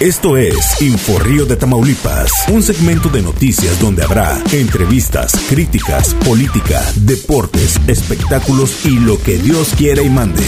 Esto 0.00 0.36
es 0.36 0.80
Inforrío 0.80 1.44
de 1.44 1.56
Tamaulipas, 1.56 2.30
un 2.52 2.62
segmento 2.62 3.08
de 3.08 3.20
noticias 3.20 3.80
donde 3.80 4.04
habrá 4.04 4.40
entrevistas, 4.52 5.32
críticas, 5.50 6.14
política, 6.24 6.80
deportes, 6.94 7.80
espectáculos 7.88 8.86
y 8.86 9.00
lo 9.00 9.20
que 9.20 9.38
Dios 9.38 9.74
quiera 9.76 10.00
y 10.00 10.08
mande. 10.08 10.44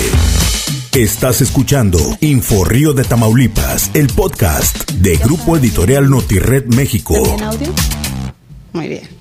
Estás 0.95 1.41
escuchando 1.41 1.99
Inforrío 2.21 2.93
de 2.93 3.03
Tamaulipas, 3.03 3.91
el 3.95 4.07
podcast 4.07 4.89
de 4.93 5.17
Grupo 5.17 5.57
Editorial 5.57 6.09
Notired 6.09 6.67
México. 6.67 7.15
Muy 8.73 8.87
bien. 8.87 9.20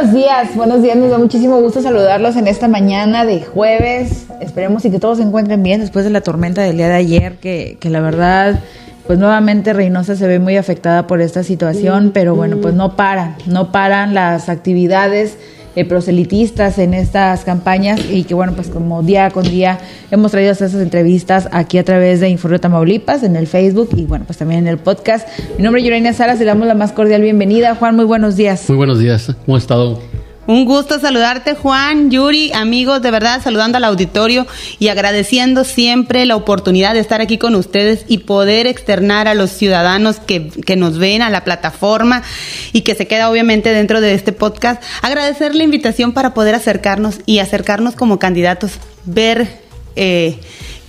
Buenos 0.00 0.16
días, 0.16 0.56
buenos 0.56 0.82
días, 0.82 0.96
nos 0.96 1.10
da 1.10 1.18
muchísimo 1.18 1.60
gusto 1.60 1.82
saludarlos 1.82 2.34
en 2.36 2.48
esta 2.48 2.68
mañana 2.68 3.26
de 3.26 3.42
jueves. 3.42 4.24
Esperemos 4.40 4.82
y 4.86 4.90
que 4.90 4.98
todos 4.98 5.18
se 5.18 5.24
encuentren 5.24 5.62
bien 5.62 5.82
después 5.82 6.06
de 6.06 6.10
la 6.10 6.22
tormenta 6.22 6.62
del 6.62 6.78
día 6.78 6.88
de 6.88 6.94
ayer, 6.94 7.34
que, 7.34 7.76
que 7.78 7.90
la 7.90 8.00
verdad, 8.00 8.60
pues 9.06 9.18
nuevamente 9.18 9.74
Reynosa 9.74 10.16
se 10.16 10.26
ve 10.26 10.38
muy 10.38 10.56
afectada 10.56 11.06
por 11.06 11.20
esta 11.20 11.42
situación, 11.42 12.12
pero 12.14 12.34
bueno, 12.34 12.56
pues 12.62 12.72
no 12.72 12.96
paran, 12.96 13.36
no 13.44 13.72
paran 13.72 14.14
las 14.14 14.48
actividades 14.48 15.36
eh, 15.76 15.84
proselitistas 15.84 16.78
en 16.78 16.94
estas 16.94 17.44
campañas 17.44 18.00
y 18.10 18.24
que 18.24 18.34
bueno, 18.34 18.52
pues 18.54 18.68
como 18.68 19.02
día 19.02 19.30
con 19.30 19.44
día 19.44 19.78
hemos 20.10 20.32
traído 20.32 20.52
esas 20.52 20.74
entrevistas 20.74 21.48
aquí 21.52 21.78
a 21.78 21.84
través 21.84 22.20
de 22.20 22.28
Informe 22.28 22.58
Tamaulipas 22.58 23.22
en 23.22 23.36
el 23.36 23.46
Facebook 23.46 23.90
y 23.96 24.04
bueno, 24.04 24.24
pues 24.26 24.38
también 24.38 24.60
en 24.60 24.68
el 24.68 24.78
podcast. 24.78 25.28
Mi 25.56 25.64
nombre 25.64 25.80
es 25.80 25.86
Yorena 25.86 26.12
Salas, 26.12 26.38
le 26.38 26.44
damos 26.44 26.66
la 26.66 26.74
más 26.74 26.92
cordial 26.92 27.22
bienvenida. 27.22 27.74
Juan, 27.74 27.96
muy 27.96 28.04
buenos 28.04 28.36
días. 28.36 28.68
Muy 28.68 28.76
buenos 28.76 28.98
días, 28.98 29.34
¿cómo 29.44 29.56
ha 29.56 29.58
estado? 29.58 30.09
Un 30.50 30.64
gusto 30.64 30.98
saludarte, 30.98 31.54
Juan, 31.54 32.10
Yuri, 32.10 32.50
amigos, 32.52 33.00
de 33.02 33.12
verdad, 33.12 33.40
saludando 33.40 33.78
al 33.78 33.84
auditorio 33.84 34.48
y 34.80 34.88
agradeciendo 34.88 35.62
siempre 35.62 36.26
la 36.26 36.34
oportunidad 36.34 36.94
de 36.94 36.98
estar 36.98 37.20
aquí 37.20 37.38
con 37.38 37.54
ustedes 37.54 38.04
y 38.08 38.18
poder 38.18 38.66
externar 38.66 39.28
a 39.28 39.34
los 39.34 39.50
ciudadanos 39.50 40.18
que, 40.18 40.48
que 40.48 40.74
nos 40.74 40.98
ven 40.98 41.22
a 41.22 41.30
la 41.30 41.44
plataforma 41.44 42.24
y 42.72 42.80
que 42.80 42.96
se 42.96 43.06
queda 43.06 43.30
obviamente 43.30 43.72
dentro 43.72 44.00
de 44.00 44.12
este 44.12 44.32
podcast. 44.32 44.82
Agradecer 45.02 45.54
la 45.54 45.62
invitación 45.62 46.10
para 46.10 46.34
poder 46.34 46.56
acercarnos 46.56 47.20
y 47.26 47.38
acercarnos 47.38 47.94
como 47.94 48.18
candidatos, 48.18 48.72
ver 49.04 49.60
eh, 49.94 50.40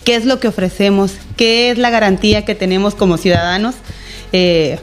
qué 0.04 0.16
es 0.16 0.26
lo 0.26 0.40
que 0.40 0.48
ofrecemos, 0.48 1.14
qué 1.38 1.70
es 1.70 1.78
la 1.78 1.92
garantía 1.92 2.46
que 2.46 2.56
tenemos 2.56 2.96
como 2.96 3.18
ciudadanos. 3.18 3.76
Eh, 4.34 4.80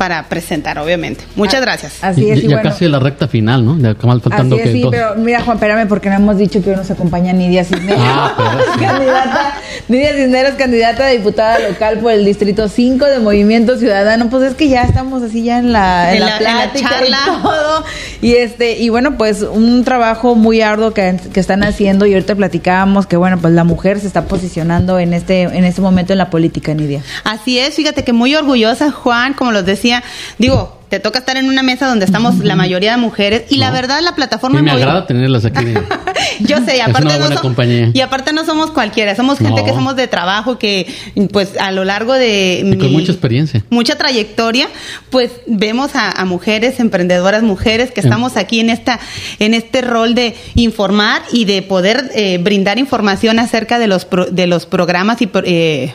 para 0.00 0.22
presentar, 0.30 0.78
obviamente. 0.78 1.24
Muchas 1.36 1.56
Ah, 1.60 1.60
gracias. 1.60 1.92
Así 2.00 2.30
es, 2.30 2.38
y 2.38 2.42
ya 2.48 2.56
bueno, 2.56 2.70
casi 2.70 2.88
la 2.88 2.98
recta 3.00 3.28
final, 3.28 3.66
¿no? 3.66 3.76
Ya 3.78 3.94
mal 4.06 4.22
faltando 4.22 4.56
Así 4.56 4.62
es, 4.62 4.68
que 4.68 4.72
sí, 4.72 4.80
dos. 4.80 4.90
pero 4.90 5.14
mira, 5.16 5.42
Juan, 5.42 5.58
espérame, 5.58 5.86
porque 5.88 6.08
no 6.08 6.14
hemos 6.16 6.38
dicho 6.38 6.62
que 6.62 6.70
hoy 6.70 6.76
nos 6.76 6.90
acompaña 6.90 7.34
Nidia 7.34 7.64
Cisneros. 7.64 8.00
Ah, 8.02 8.32
pero 8.34 8.72
sí. 8.72 8.80
candidata, 8.80 9.54
Nidia 9.88 10.12
Cisneros, 10.14 10.54
candidata 10.54 11.04
a 11.04 11.08
diputada 11.10 11.58
local 11.68 11.98
por 11.98 12.12
el 12.12 12.24
Distrito 12.24 12.66
5 12.68 13.04
de 13.04 13.18
Movimiento 13.18 13.76
Ciudadano. 13.76 14.30
Pues 14.30 14.42
es 14.44 14.54
que 14.54 14.70
ya 14.70 14.84
estamos 14.84 15.22
así 15.22 15.42
ya 15.44 15.58
en 15.58 15.70
la, 15.70 16.10
en 16.14 16.14
En 16.14 16.20
la, 16.20 16.26
la- 16.26 16.36
en 16.38 16.44
la 16.44 16.50
plática 16.72 16.88
charla. 16.88 17.18
y 17.38 17.42
todo. 17.42 17.84
Y, 18.22 18.32
este, 18.36 18.78
y 18.78 18.88
bueno, 18.88 19.18
pues 19.18 19.42
un 19.42 19.84
trabajo 19.84 20.34
muy 20.34 20.62
arduo 20.62 20.92
que, 20.94 21.18
que 21.32 21.40
están 21.40 21.62
haciendo 21.62 22.06
y 22.06 22.14
ahorita 22.14 22.34
platicábamos 22.36 23.06
que, 23.06 23.16
bueno, 23.18 23.36
pues 23.38 23.52
la 23.52 23.64
mujer 23.64 24.00
se 24.00 24.06
está 24.06 24.24
posicionando 24.24 24.98
en 24.98 25.12
este, 25.12 25.42
en 25.42 25.64
este 25.64 25.82
momento 25.82 26.12
en 26.14 26.18
la 26.18 26.30
política, 26.30 26.72
Nidia. 26.72 27.02
Así 27.24 27.58
es, 27.58 27.74
fíjate 27.74 28.02
que 28.02 28.14
muy 28.14 28.34
orgullosa, 28.34 28.90
Juan, 28.90 29.34
como 29.34 29.52
los 29.52 29.66
decía, 29.66 29.89
digo, 30.38 30.78
te 30.88 30.98
toca 30.98 31.20
estar 31.20 31.36
en 31.36 31.48
una 31.48 31.62
mesa 31.62 31.86
donde 31.86 32.04
estamos 32.04 32.38
la 32.38 32.56
mayoría 32.56 32.90
de 32.90 32.96
mujeres 32.96 33.44
y 33.48 33.56
la 33.58 33.70
verdad 33.70 34.00
la 34.02 34.16
plataforma 34.16 34.58
Y 34.58 34.62
me 34.62 34.72
agrada 34.72 35.06
tenerlas 35.06 35.44
aquí. 35.44 35.64
Yo 36.40 36.56
sé, 36.64 36.76
y 36.78 36.80
Es 36.80 36.88
aparte 36.88 37.06
una 37.06 37.14
no 37.14 37.20
buena 37.20 37.36
so- 37.36 37.42
compañía. 37.42 37.90
y 37.94 38.00
aparte 38.00 38.32
no 38.32 38.44
somos 38.44 38.72
cualquiera, 38.72 39.14
somos 39.14 39.38
gente 39.38 39.60
No. 39.60 39.64
que 39.64 39.70
somos 39.72 39.94
de 39.94 40.08
trabajo 40.08 40.58
que 40.58 40.92
pues 41.32 41.56
a 41.60 41.70
lo 41.70 41.84
largo 41.84 42.14
de 42.14 42.62
Y 42.64 42.76
con 42.76 42.88
mi- 42.88 42.96
mucha 42.96 43.12
experiencia. 43.12 43.64
mucha 43.70 43.96
trayectoria, 43.96 44.68
pues 45.10 45.30
vemos 45.46 45.94
a, 45.94 46.10
a 46.10 46.24
mujeres 46.24 46.80
emprendedoras, 46.80 47.44
mujeres 47.44 47.92
que 47.92 48.00
estamos 48.00 48.36
aquí 48.36 48.58
en 48.58 48.70
esta 48.70 48.98
en 49.38 49.54
este 49.54 49.82
rol 49.82 50.16
de 50.16 50.34
informar 50.56 51.22
y 51.32 51.44
de 51.44 51.62
poder 51.62 52.10
eh, 52.16 52.38
brindar 52.38 52.78
información 52.80 53.38
acerca 53.38 53.78
de 53.78 53.86
los 53.86 54.04
pro- 54.06 54.26
de 54.26 54.48
los 54.48 54.66
programas 54.66 55.22
y 55.22 55.30
eh, 55.44 55.94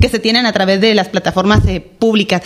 que 0.00 0.08
se 0.08 0.18
tienen 0.18 0.46
a 0.46 0.52
través 0.52 0.80
de 0.80 0.94
las 0.96 1.08
plataformas 1.08 1.60
eh, 1.68 1.80
públicas. 1.80 2.42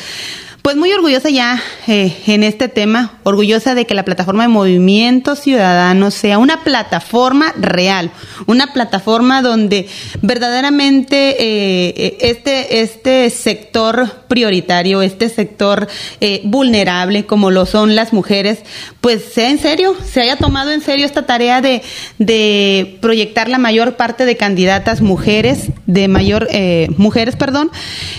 Pues 0.67 0.75
muy 0.75 0.93
orgullosa 0.93 1.31
ya 1.31 1.63
eh, 1.87 2.13
en 2.27 2.43
este 2.43 2.67
tema, 2.67 3.21
orgullosa 3.23 3.77
de 3.77 3.87
que 3.87 3.95
la 3.95 4.05
plataforma 4.05 4.43
de 4.43 4.49
Movimiento 4.49 5.37
Ciudadano 5.37 6.11
sea 6.11 6.39
una 6.39 6.65
plataforma 6.65 7.55
real, 7.57 8.11
una 8.49 8.73
plataforma 8.73 9.43
donde 9.43 9.89
verdaderamente 10.23 11.41
eh, 11.41 11.95
eh, 11.97 12.19
este, 12.23 12.81
este 12.81 13.31
sector 13.31 14.11
prioritario, 14.27 15.03
este 15.03 15.29
sector 15.29 15.87
eh, 16.21 16.41
vulnerable 16.43 17.27
como 17.27 17.53
lo 17.53 17.65
son 17.65 17.95
las 17.95 18.13
mujeres, 18.13 18.59
pues 19.01 19.23
sea 19.23 19.51
en 19.51 19.61
serio, 19.61 19.95
se 20.05 20.23
haya 20.23 20.35
tomado 20.35 20.73
en 20.73 20.81
serio 20.81 21.07
esta 21.07 21.27
tarea 21.27 21.61
de, 21.61 21.83
de 22.19 22.99
proyectar 23.01 23.49
la 23.49 23.59
mayor 23.59 23.95
parte 23.95 24.25
de 24.25 24.37
candidatas 24.37 25.01
mujeres, 25.01 25.69
de 25.87 26.09
mayor, 26.09 26.49
eh, 26.51 26.89
mujeres, 26.97 27.37
perdón, 27.37 27.71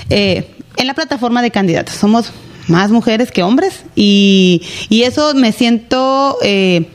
eh, 0.09 0.53
en 0.77 0.87
la 0.87 0.93
plataforma 0.93 1.41
de 1.41 1.51
candidatos. 1.51 1.95
Somos 1.95 2.31
más 2.67 2.91
mujeres 2.91 3.31
que 3.31 3.43
hombres 3.43 3.83
y, 3.95 4.61
y 4.89 5.03
eso 5.03 5.33
me 5.33 5.51
siento 5.51 6.37
eh, 6.41 6.89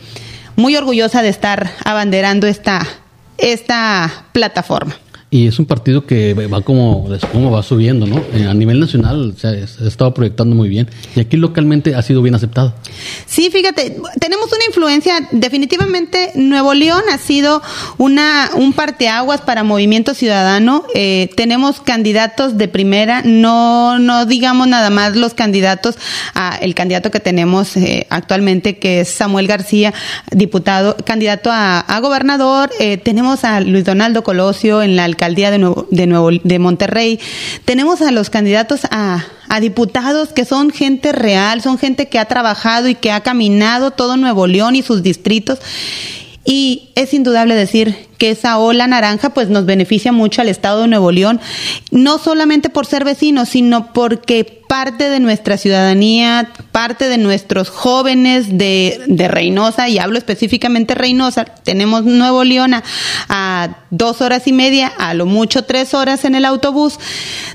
muy 0.57 0.77
orgullosa 0.77 1.23
de 1.23 1.29
estar 1.29 1.73
abanderando 1.85 2.47
esta, 2.47 2.87
esta 3.39 4.27
plataforma. 4.33 4.97
Y 5.35 5.47
es 5.47 5.59
un 5.59 5.65
partido 5.65 6.05
que 6.05 6.35
va 6.35 6.61
como, 6.61 7.09
como 7.33 7.51
va 7.51 7.63
subiendo, 7.63 8.07
¿no? 8.07 8.23
Eh, 8.35 8.47
A 8.47 8.53
nivel 8.53 8.79
nacional 8.79 9.33
se 9.39 9.47
ha, 9.47 9.53
estado 9.89 10.13
proyectando 10.13 10.55
muy 10.55 10.69
bien. 10.69 10.91
Y 11.17 11.21
aquí 11.21 11.39
localmente 11.39 11.95
ha 11.95 12.03
sido 12.03 12.21
bien 12.21 12.35
aceptado. 12.35 12.75
Sí, 13.25 13.49
fíjate, 13.51 13.97
tenemos 14.21 14.53
una 14.53 14.63
influencia, 14.67 15.27
definitivamente 15.31 16.33
Nuevo 16.35 16.75
León 16.75 17.01
ha 17.11 17.17
sido 17.17 17.63
una 17.97 18.51
un 18.57 18.75
parteaguas 18.75 19.41
para 19.41 19.65
Movimiento 19.65 20.13
Ciudadano. 20.13 20.85
Eh, 20.95 21.31
tenemos 21.35 21.81
candidatos 21.81 22.59
de 22.59 22.69
primera, 22.69 23.23
no 23.23 23.99
no 23.99 24.27
digamos 24.27 24.69
nada 24.69 24.91
más 24.91 25.17
los 25.17 25.33
candidatos 25.33 25.97
a 26.35 26.59
el 26.61 26.75
candidato 26.75 27.11
que 27.11 27.21
tenemos 27.21 27.75
eh, 27.79 28.07
actualmente 28.11 28.77
que 28.77 29.01
es 29.01 29.09
Samuel 29.09 29.47
García, 29.47 29.95
diputado, 30.31 30.95
candidato 31.07 31.51
a, 31.51 31.81
a 31.81 32.01
gobernador. 32.01 32.69
Eh, 32.79 32.99
tenemos 32.99 33.45
a 33.45 33.63
Luis 33.63 33.87
Donaldo 33.87 34.23
Colosio 34.23 34.83
en 34.83 34.95
la 34.95 35.05
alcaldía 35.05 35.22
de 35.51 35.59
Nuevo, 35.59 35.87
de 35.91 36.07
Nuevo 36.07 36.31
de 36.31 36.59
Monterrey. 36.59 37.21
Tenemos 37.65 38.03
a 38.03 38.11
los 38.11 38.31
candidatos 38.31 38.81
a 38.91 39.25
a 39.53 39.61
diputados 39.61 40.31
que 40.33 40.47
son 40.47 40.71
gente 40.71 41.13
real, 41.13 41.61
son 41.61 41.77
gente 41.77 42.09
que 42.09 42.19
ha 42.19 42.25
trabajado 42.25 42.89
y 42.89 42.95
que 42.95 43.13
ha 43.13 43.21
caminado 43.21 43.91
todo 43.91 44.17
Nuevo 44.17 44.47
León 44.47 44.77
y 44.77 44.83
sus 44.83 45.03
distritos. 45.03 45.59
Y 46.43 46.89
es 46.95 47.13
indudable 47.13 47.55
decir 47.55 48.09
que 48.23 48.31
esa 48.31 48.57
ola 48.59 48.87
naranja 48.87 49.31
pues 49.31 49.49
nos 49.49 49.67
beneficia 49.67 50.13
mucho 50.13 50.43
al 50.43 50.49
estado 50.49 50.83
de 50.83 50.87
Nuevo 50.87 51.11
León, 51.11 51.41
no 51.91 52.19
solamente 52.19 52.69
por 52.69 52.87
ser 52.87 53.05
vecinos, 53.05 53.49
sino 53.49 53.93
porque 53.93 54.63
parte 54.73 55.11
de 55.11 55.21
nuestra 55.21 55.59
ciudadanía, 55.59 56.51
parte 56.71 57.09
de 57.09 57.19
nuestros 57.19 57.69
jóvenes 57.69 58.57
de, 58.57 59.03
de 59.07 59.29
Reynosa, 59.29 59.91
y 59.91 59.99
hablo 59.99 60.17
específicamente 60.17 60.95
Reynosa, 60.95 61.45
tenemos 61.45 62.05
Nuevo 62.05 62.43
León 62.45 62.73
a, 63.29 63.77
dos 63.91 64.23
horas 64.23 64.47
y 64.47 64.53
media, 64.53 64.87
a 64.87 65.13
lo 65.13 65.27
mucho 65.27 65.65
tres 65.65 65.93
horas 65.93 66.25
en 66.25 66.35
el 66.35 66.47
autobús. 66.47 66.99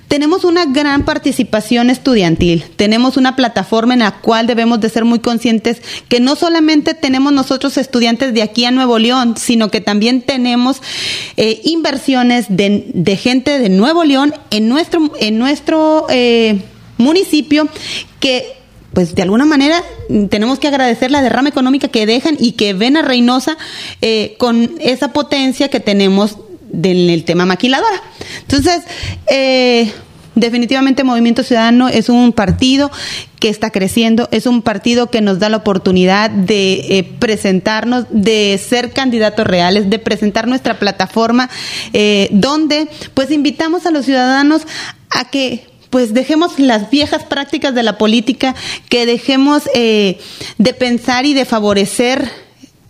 Tenemos 0.08 0.44
una 0.44 0.66
gran 0.66 1.06
participación 1.06 1.90
estudiantil, 1.90 2.64
tenemos 2.76 3.18
una 3.18 3.36
plataforma 3.36 3.96
en 3.96 4.02
la 4.02 4.12
cual 4.12 4.46
debemos 4.46 4.80
de 4.80 4.90
ser 4.90 5.04
muy 5.04 5.18
conscientes 5.18 5.82
que 6.10 6.20
no 6.20 6.36
solamente 6.36 6.94
tenemos 6.94 7.34
nosotros 7.34 7.78
estudiantes 7.78 8.36
de 8.36 8.44
aquí 8.44 8.66
a 8.66 8.72
Nuevo 8.72 9.00
León, 9.00 9.34
sino 9.38 9.72
que 9.72 9.82
también 9.82 10.22
tenemos 10.22 10.57
eh, 11.38 11.62
inversiones 11.64 12.46
de, 12.50 13.20
gente 13.22 13.60
de 13.60 13.70
Nuevo 13.70 14.04
León 14.04 14.34
en 14.52 14.68
nuestro, 14.70 15.12
en 15.20 15.38
nuestro 15.38 16.08
eh, 16.10 16.62
municipio 16.98 17.68
que 18.20 18.58
pues 18.94 19.14
de 19.14 19.22
alguna 19.22 19.46
manera 19.46 19.84
tenemos 20.30 20.58
que 20.58 20.68
agradecer 20.68 21.12
la 21.12 21.22
derrama 21.22 21.50
económica 21.50 21.88
que 21.88 22.08
dejan 22.08 22.36
y 22.40 22.54
que 22.54 22.74
ven 22.74 22.98
a 22.98 23.04
Reynosa 23.04 23.56
eh, 24.02 24.36
con 24.40 24.72
esa 24.80 25.14
potencia 25.14 25.68
que 25.68 25.80
tenemos 25.80 26.38
del 26.70 27.10
el 27.12 27.24
tema 27.24 27.46
maquiladora. 27.46 28.02
Entonces, 28.42 28.82
eh, 29.30 29.92
definitivamente 30.38 31.04
Movimiento 31.04 31.44
Ciudadano 31.44 31.90
es 31.90 32.10
un 32.10 32.32
partido 32.32 32.92
que 33.40 33.50
está 33.50 33.72
creciendo, 33.72 34.30
es 34.32 34.46
un 34.46 34.62
partido 34.62 35.10
que 35.10 35.22
nos 35.22 35.40
da 35.40 35.50
la 35.50 35.58
oportunidad 35.58 36.30
de 36.30 36.74
eh, 36.74 37.04
presentarnos, 37.20 38.06
de 38.10 38.60
ser 38.64 38.94
candidatos 38.94 39.46
reales, 39.46 39.90
de 39.90 40.00
presentar 40.00 40.48
nuestra 40.48 40.80
plataforma, 40.80 41.50
eh, 41.94 42.30
donde 42.32 42.88
pues 43.14 43.32
invitamos 43.32 43.86
a 43.86 43.92
los 43.92 44.06
ciudadanos 44.06 44.64
a 45.10 45.30
que 45.30 45.68
pues 45.90 46.14
dejemos 46.14 46.60
las 46.60 46.90
viejas 46.90 47.24
prácticas 47.24 47.74
de 47.74 47.84
la 47.84 47.98
política, 47.98 48.56
que 48.90 49.06
dejemos 49.06 49.64
eh, 49.74 50.20
de 50.58 50.74
pensar 50.74 51.26
y 51.26 51.34
de 51.34 51.46
favorecer 51.46 52.47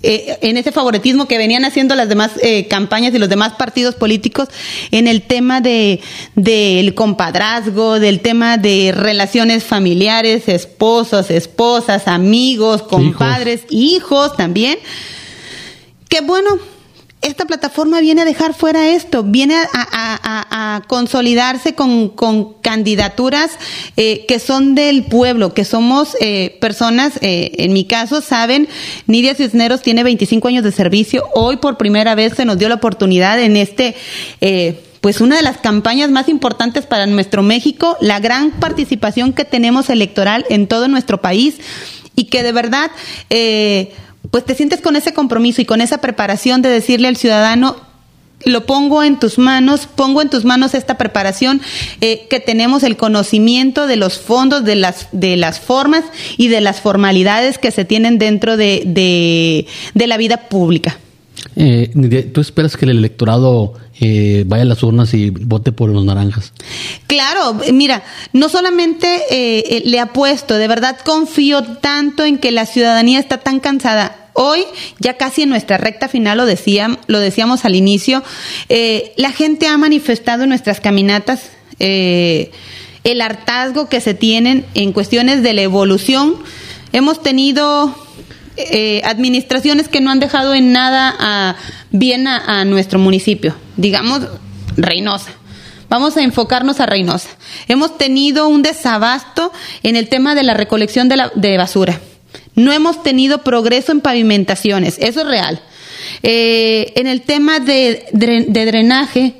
eh, 0.09 0.39
en 0.42 0.56
ese 0.56 0.71
favoritismo 0.71 1.27
que 1.27 1.38
venían 1.38 1.65
haciendo 1.65 1.94
las 1.94 2.07
demás 2.07 2.31
eh, 2.42 2.65
campañas 2.69 3.13
y 3.13 3.19
los 3.19 3.27
demás 3.27 3.56
partidos 3.57 3.94
políticos 3.94 4.48
en 4.92 5.06
el 5.06 5.21
tema 5.21 5.59
de 5.59 6.00
del 6.36 6.94
compadrazgo, 6.94 8.00
del 8.00 8.21
tema 8.21 8.57
de 8.57 8.94
relaciones 8.95 9.65
familiares, 9.65 10.48
esposos, 10.48 11.30
esposas, 11.30 12.07
amigos, 12.07 12.83
compadres, 12.83 13.65
hijos 13.69 14.38
también. 14.38 14.80
Que 16.07 16.21
bueno, 16.21 16.57
esta 17.21 17.45
plataforma 17.45 17.99
viene 17.99 18.21
a 18.21 18.25
dejar 18.25 18.53
fuera 18.53 18.89
esto, 18.89 19.23
viene 19.23 19.55
a, 19.73 20.81
consolidarse 20.87 21.73
con, 21.73 22.09
candidaturas 22.61 23.51
eh, 23.95 24.25
que 24.27 24.39
son 24.39 24.75
del 24.75 25.05
pueblo, 25.05 25.53
que 25.53 25.65
somos 25.65 26.15
eh, 26.21 26.57
personas, 26.61 27.13
eh, 27.21 27.51
en 27.57 27.73
mi 27.73 27.85
caso, 27.85 28.21
saben, 28.21 28.67
Nidia 29.07 29.33
Cisneros 29.33 29.81
tiene 29.81 30.03
25 30.03 30.47
años 30.47 30.63
de 30.63 30.71
servicio, 30.71 31.23
hoy 31.33 31.57
por 31.57 31.77
primera 31.77 32.13
vez 32.15 32.33
se 32.35 32.45
nos 32.45 32.57
dio 32.57 32.69
la 32.69 32.75
oportunidad 32.75 33.41
en 33.41 33.57
este 33.57 33.95
pues 35.01 35.21
una 35.21 35.37
de 35.37 35.41
las 35.41 35.57
campañas 35.57 36.09
más 36.09 36.27
importantes 36.27 36.85
para 36.85 37.05
nuestro 37.05 37.41
México, 37.43 37.95
la 38.01 38.19
gran 38.19 38.51
participación 38.51 39.31
que 39.31 39.45
tenemos 39.45 39.89
electoral 39.89 40.45
en 40.49 40.67
todo 40.67 40.87
nuestro 40.87 41.21
país 41.21 41.59
y 42.17 42.25
que 42.25 42.43
de 42.43 42.51
verdad 42.51 42.91
eh, 43.29 43.93
pues 44.31 44.45
te 44.45 44.56
sientes 44.56 44.81
con 44.81 44.95
ese 44.95 45.13
compromiso 45.13 45.62
y 45.62 45.65
con 45.65 45.81
esa 45.81 46.00
preparación 46.00 46.62
de 46.62 46.69
decirle 46.69 47.07
al 47.07 47.18
ciudadano, 47.18 47.75
lo 48.45 48.65
pongo 48.65 49.03
en 49.03 49.19
tus 49.19 49.38
manos, 49.38 49.88
pongo 49.88 50.21
en 50.21 50.29
tus 50.29 50.45
manos 50.45 50.74
esta 50.74 50.97
preparación, 50.97 51.62
eh, 52.01 52.27
que 52.29 52.39
tenemos 52.39 52.83
el 52.83 52.97
conocimiento 52.97 53.88
de 53.88 53.95
los 53.95 54.19
fondos, 54.19 54.63
de 54.63 54.75
las, 54.75 55.07
de 55.12 55.38
las 55.38 55.59
formas 55.59 56.03
y 56.38 56.47
de 56.47 56.62
las 56.62 56.81
formalidades 56.81 57.57
que 57.57 57.71
se 57.71 57.85
tienen 57.85 58.19
dentro 58.19 58.57
de, 58.57 58.83
de, 58.85 60.07
la 60.07 60.18
vida 60.18 60.47
pública. 60.50 61.00
Eh, 61.56 62.30
¿Tú 62.34 62.42
esperas 62.42 62.78
que 62.78 62.86
el 62.86 62.92
electorado 62.92 63.74
eh, 64.00 64.44
vaya 64.48 64.63
a 64.63 64.66
las 64.66 64.84
urnas 64.84 65.13
y 65.13 65.30
vote 65.30 65.72
por 65.72 65.89
los 65.89 66.04
naranjas? 66.06 66.54
Claro, 67.07 67.60
mira, 67.74 68.04
no 68.34 68.50
solamente 68.50 69.07
eh, 69.30 69.81
le 69.86 70.00
apuesto, 70.00 70.56
de 70.56 70.68
verdad 70.68 70.98
confío 71.04 71.63
tanto 71.63 72.25
en 72.25 72.38
que 72.38 72.51
la 72.51 72.66
ciudadanía 72.66 73.19
está 73.19 73.39
tan 73.39 73.60
cansada 73.60 74.28
Hoy, 74.39 74.66
ya 75.00 75.16
casi 75.16 75.42
en 75.42 75.50
nuestra 75.50 75.80
recta 75.80 76.07
final, 76.07 76.38
lo, 76.38 76.45
decían, 76.45 77.00
lo 77.07 77.19
decíamos 77.19 77.66
al 77.66 77.74
inicio, 77.74 78.22
eh, 78.69 79.13
la 79.18 79.31
gente 79.31 79.66
ha 79.66 79.75
manifestado 79.80 80.44
en 80.44 80.50
nuestras 80.50 80.80
caminatas 80.80 81.50
eh, 81.80 82.51
el 83.04 83.22
hartazgo 83.22 83.89
que 83.89 84.00
se 84.00 84.13
tienen 84.13 84.63
en 84.75 84.94
cuestiones 84.94 85.42
de 85.42 85.54
la 85.54 85.63
evolución. 85.63 86.36
Hemos 86.94 87.24
tenido 87.24 87.95
eh, 88.57 89.01
administraciones 89.06 89.88
que 89.88 90.01
no 90.01 90.09
han 90.09 90.19
dejado 90.19 90.56
en 90.56 90.71
nada 90.71 91.15
a, 91.19 91.56
bien 91.92 92.27
a, 92.27 92.65
nuestro 92.65 92.98
municipio, 92.98 93.56
digamos 93.75 94.21
Reynosa. 94.75 95.31
Vamos 95.89 96.18
a 96.18 96.24
enfocarnos 96.24 96.80
a 96.80 96.86
Reynosa. 96.86 97.30
Hemos 97.68 97.98
tenido 97.98 98.48
un 98.48 98.63
desabasto 98.63 99.54
en 99.83 99.95
el 99.95 100.09
tema 100.09 100.33
de 100.33 100.44
la 100.44 100.56
recolección 100.56 101.07
de, 101.07 101.18
la, 101.18 101.31
de 101.36 101.57
basura. 101.57 102.01
No 102.56 102.74
hemos 102.74 103.04
tenido 103.04 103.44
progreso 103.44 103.92
en 103.92 104.01
pavimentaciones, 104.01 104.98
eso 105.00 105.21
es 105.21 105.27
real. 105.27 105.62
Eh, 106.24 106.94
en 106.95 107.06
el 107.06 107.21
tema 107.21 107.60
de, 107.60 108.06
drenaje 108.12 109.36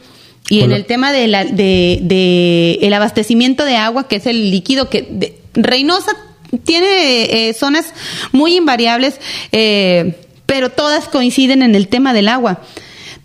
y 0.48 0.62
en 0.62 0.72
el 0.72 0.86
tema 0.86 1.12
de, 1.12 1.28
de, 1.52 2.80
el 2.82 2.94
abastecimiento 2.94 3.66
de 3.66 3.78
agua, 3.78 4.08
que 4.08 4.18
es 4.18 4.28
el 4.28 4.52
líquido 4.52 4.90
que 4.90 5.38
Reynosa 5.56 6.16
tiene 6.64 7.50
eh, 7.50 7.54
zonas 7.54 7.94
muy 8.32 8.56
invariables, 8.56 9.20
eh, 9.52 10.16
pero 10.46 10.70
todas 10.70 11.08
coinciden 11.08 11.62
en 11.62 11.76
el 11.76 11.88
tema 11.88 12.14
del 12.14 12.28
agua 12.30 12.62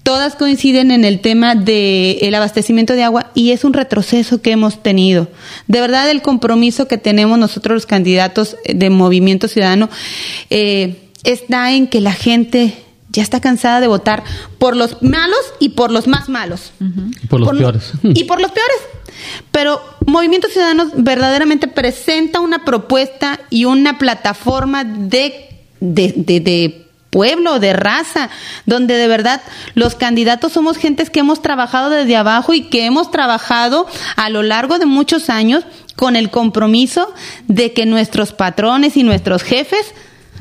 todas 0.02 0.34
coinciden 0.34 0.90
en 0.90 1.04
el 1.04 1.20
tema 1.20 1.54
del 1.54 2.34
abastecimiento 2.34 2.94
de 2.94 3.04
agua 3.04 3.30
y 3.34 3.52
es 3.52 3.64
un 3.64 3.72
retroceso 3.72 4.42
que 4.42 4.52
hemos 4.52 4.82
tenido. 4.82 5.28
De 5.68 5.80
verdad, 5.80 6.10
el 6.10 6.22
compromiso 6.22 6.88
que 6.88 6.98
tenemos 6.98 7.38
nosotros 7.38 7.74
los 7.74 7.86
candidatos 7.86 8.56
de 8.64 8.90
Movimiento 8.90 9.48
Ciudadano 9.48 9.88
eh, 10.50 10.96
está 11.24 11.72
en 11.72 11.86
que 11.86 12.00
la 12.00 12.12
gente 12.12 12.74
ya 13.12 13.22
está 13.22 13.40
cansada 13.40 13.80
de 13.80 13.86
votar 13.86 14.24
por 14.58 14.76
los 14.76 15.02
malos 15.02 15.40
y 15.60 15.70
por 15.70 15.90
los 15.90 16.06
más 16.06 16.28
malos. 16.28 16.72
Por 17.28 17.40
los 17.40 17.50
peores. 17.50 17.92
Y 18.02 18.24
por 18.24 18.40
los 18.40 18.50
peores. 18.50 18.76
Pero 19.50 19.80
Movimiento 20.06 20.48
Ciudadano 20.48 20.90
verdaderamente 20.96 21.68
presenta 21.68 22.40
una 22.40 22.64
propuesta 22.64 23.40
y 23.50 23.66
una 23.66 23.98
plataforma 23.98 24.84
de, 24.84 25.60
de, 25.80 26.12
de 26.16 26.86
pueblo, 27.10 27.60
de 27.60 27.74
raza, 27.74 28.30
donde 28.64 28.94
de 28.94 29.06
verdad 29.06 29.42
los 29.74 29.94
candidatos 29.94 30.52
somos 30.52 30.78
gentes 30.78 31.10
que 31.10 31.20
hemos 31.20 31.42
trabajado 31.42 31.90
desde 31.90 32.16
abajo 32.16 32.54
y 32.54 32.62
que 32.62 32.86
hemos 32.86 33.10
trabajado 33.10 33.86
a 34.16 34.30
lo 34.30 34.42
largo 34.42 34.78
de 34.78 34.86
muchos 34.86 35.28
años 35.28 35.64
con 35.94 36.16
el 36.16 36.30
compromiso 36.30 37.12
de 37.48 37.74
que 37.74 37.84
nuestros 37.84 38.32
patrones 38.32 38.96
y 38.96 39.02
nuestros 39.02 39.42
jefes 39.42 39.92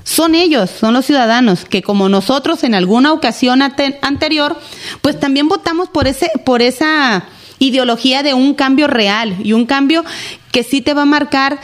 son 0.03 0.36
ellos, 0.36 0.69
son 0.69 0.94
los 0.94 1.06
ciudadanos, 1.06 1.65
que 1.65 1.81
como 1.81 2.09
nosotros 2.09 2.63
en 2.63 2.75
alguna 2.75 3.13
ocasión 3.13 3.62
anterior, 3.62 4.57
pues 5.01 5.19
también 5.19 5.48
votamos 5.48 5.89
por 5.89 6.07
ese, 6.07 6.31
por 6.45 6.62
esa 6.62 7.25
ideología 7.59 8.24
de 8.24 8.33
un 8.33 8.53
cambio 8.53 8.88
real 8.88 9.36
y 9.44 9.53
un 9.53 9.65
cambio 9.65 10.03
que 10.51 10.63
sí 10.63 10.81
te 10.81 10.94
va 10.94 11.03
a 11.03 11.06
marcar 11.06 11.59